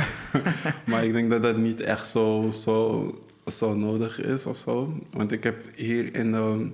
[0.88, 3.07] maar ik denk dat dat niet echt zo, zo,
[3.45, 5.01] zo nodig is of zo.
[5.11, 6.69] Want ik heb hier in de,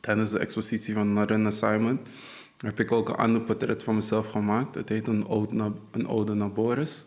[0.00, 2.00] tijdens de expositie van Northern Assignment,
[2.58, 4.74] heb ik ook een ander portret van mezelf gemaakt.
[4.74, 7.06] Het heet een ode een ode naar Boris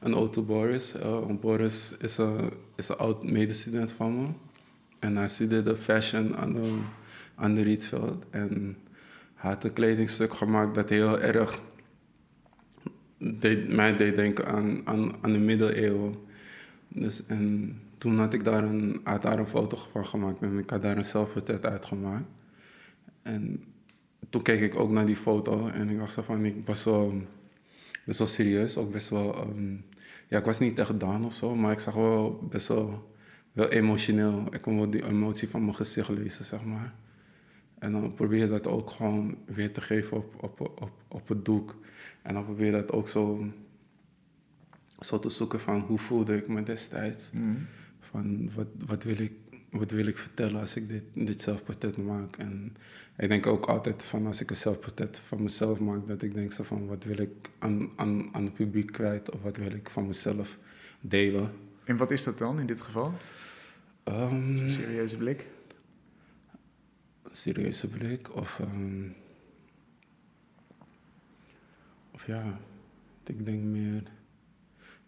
[0.00, 0.96] een auto Boris.
[0.96, 4.28] Uh, Boris is een, is een oud medestudent van me.
[4.98, 6.78] En hij studeerde fashion aan de,
[7.34, 8.24] aan de Rietveld.
[8.30, 8.76] En
[9.34, 11.60] hij had een kledingstuk gemaakt dat heel erg
[13.18, 16.14] deed, mij deed denken aan, aan, aan de middeleeuwen.
[16.88, 20.70] Dus, en toen had ik daar een, had daar een foto van gemaakt en ik
[20.70, 22.28] had daar een zelfportret uitgemaakt.
[23.22, 23.64] En
[24.30, 27.22] toen keek ik ook naar die foto en ik dacht zo van, ik was wel,
[28.06, 29.84] best wel serieus, ook best wel um,
[30.28, 33.14] ja, ik was niet echt down of zo, maar ik zag wel best wel,
[33.52, 34.46] wel emotioneel.
[34.50, 36.94] Ik kon wel die emotie van mijn gezicht lezen, zeg maar.
[37.78, 41.44] En dan probeer je dat ook gewoon weer te geven op, op, op, op het
[41.44, 41.76] doek.
[42.22, 43.46] En dan probeer je dat ook zo,
[45.00, 47.30] zo te zoeken van hoe voelde ik me destijds.
[47.32, 47.66] Mm.
[48.00, 49.32] Van wat, wat, wil ik,
[49.74, 52.36] wat wil ik vertellen als ik dit, dit zelfportret maak.
[52.36, 52.76] En
[53.16, 56.52] ik denk ook altijd van als ik een zelfportret van mezelf maak, dat ik denk
[56.52, 59.90] zo van wat wil ik aan, aan, aan het publiek kwijt of wat wil ik
[59.90, 60.58] van mezelf
[61.00, 61.52] delen.
[61.84, 63.12] En wat is dat dan in dit geval?
[64.04, 65.46] Um, een serieuze blik?
[67.22, 68.58] Een serieuze blik of...
[68.58, 69.14] Um,
[72.10, 72.60] of ja,
[73.26, 74.02] ik denk meer...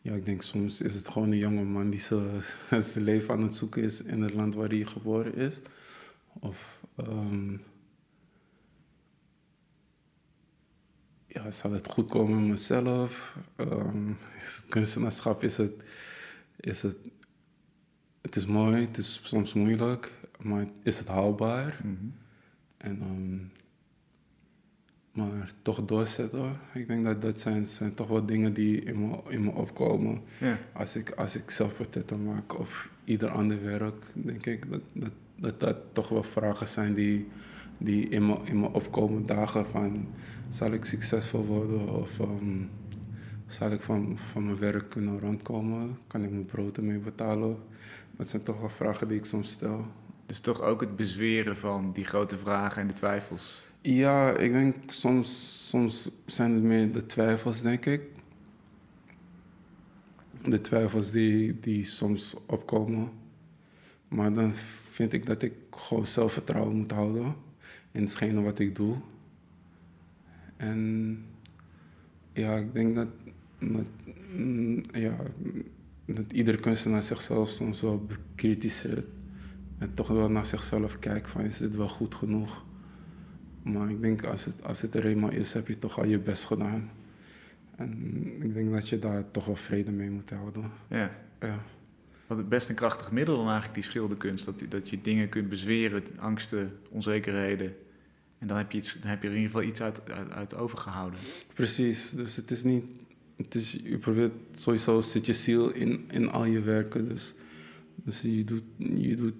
[0.07, 2.01] Ja, ik denk soms is het gewoon een jonge man die
[2.81, 5.61] zijn leven aan het zoeken is in het land waar hij geboren is.
[6.33, 6.81] Of...
[6.97, 7.63] Um,
[11.27, 13.37] ja, zal het goed komen met mezelf?
[13.57, 15.73] Um, is het kunstenaarschap, is het,
[16.61, 16.97] is het,
[18.21, 21.81] het is mooi, het is soms moeilijk, maar is het haalbaar?
[21.83, 22.07] Mhm.
[22.77, 23.53] En, um,
[25.17, 26.59] maar toch doorzetten.
[26.75, 30.23] Ik denk dat dat zijn, zijn toch wel dingen die in me, in me opkomen.
[30.73, 35.13] Als, ik, als ik zelf portretten maak of ieder ander werk, denk ik dat dat,
[35.37, 37.29] dat, dat toch wel vragen zijn die,
[37.79, 40.09] die in, me, in me opkomen dagen van
[40.49, 42.63] zal ik succesvol worden of ehm,
[43.47, 45.99] zal ik van, van mijn werk kunnen rondkomen?
[46.07, 47.57] Kan ik mijn brood ermee betalen?
[48.17, 49.87] Dat zijn toch wel vragen die ik soms stel.
[50.27, 53.65] Dus toch ook het bezweren van die grote vragen en de twijfels?
[53.87, 58.03] Ja, ik denk soms, soms zijn het meer de twijfels, denk ik.
[60.43, 63.11] De twijfels die, die soms opkomen.
[64.09, 64.53] Maar dan
[64.91, 67.35] vind ik dat ik gewoon zelfvertrouwen moet houden
[67.93, 68.97] in hetgene wat ik doe.
[70.57, 71.19] En
[72.33, 73.09] ja, ik denk dat,
[73.59, 73.87] dat,
[74.33, 75.17] mm, ja,
[76.05, 79.07] dat iedere kunstenaar zichzelf soms wel bekritiseert.
[79.79, 82.66] En toch wel naar zichzelf kijkt van is dit wel goed genoeg.
[83.73, 86.19] Maar ik denk als het, als het er eenmaal is, heb je toch al je
[86.19, 86.91] best gedaan.
[87.77, 87.93] En
[88.43, 90.71] ik denk dat je daar toch wel vrede mee moet houden.
[90.89, 91.11] Ja.
[91.41, 91.65] ja.
[92.27, 94.45] Wat het best een krachtig middel dan eigenlijk, die schilderkunst.
[94.45, 97.75] Dat, dat je dingen kunt bezweren, angsten, onzekerheden.
[98.39, 100.01] En dan heb je, iets, dan heb je er in ieder geval iets uit,
[100.31, 101.21] uit, overgehouden.
[101.55, 102.85] Precies, dus het is niet.
[103.37, 107.09] Het is, je probeert sowieso zit je ziel in, in al je werken.
[107.09, 107.35] Dus,
[107.95, 109.35] dus je, doet, je, doet,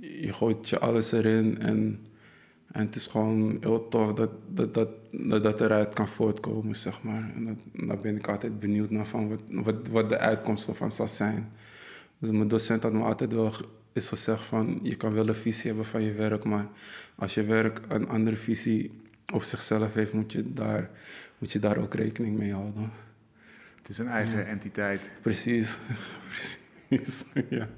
[0.00, 1.58] je gooit je alles erin.
[1.58, 2.00] En,
[2.72, 7.02] en het is gewoon heel tof dat dat, dat, dat, dat eruit kan voortkomen, zeg
[7.02, 7.32] maar.
[7.34, 10.92] En dat, daar ben ik altijd benieuwd naar van wat, wat, wat de uitkomst ervan
[10.92, 11.52] zal zijn.
[12.18, 13.52] Dus mijn docent had me altijd wel
[13.92, 16.66] is gezegd van je kan wel een visie hebben van je werk, maar
[17.14, 18.90] als je werk een andere visie
[19.32, 20.90] over zichzelf heeft, moet je daar,
[21.38, 22.90] moet je daar ook rekening mee houden.
[23.76, 25.00] Het is een eigen entiteit.
[25.22, 25.78] Precies,
[26.88, 27.24] precies.
[27.48, 27.68] ja.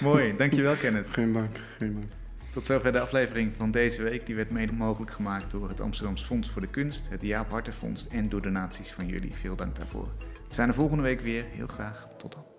[0.00, 1.08] Mooi, dankjewel Kenneth.
[1.08, 2.19] Geen dank, geen dank.
[2.52, 4.26] Tot zover de aflevering van deze week.
[4.26, 8.08] Die werd mede mogelijk gemaakt door het Amsterdamse Fonds voor de Kunst, het Jaap Hartenfonds
[8.08, 9.34] en door donaties van jullie.
[9.34, 10.08] Veel dank daarvoor.
[10.48, 11.44] We zijn er volgende week weer.
[11.44, 12.08] Heel graag.
[12.18, 12.49] Tot dan.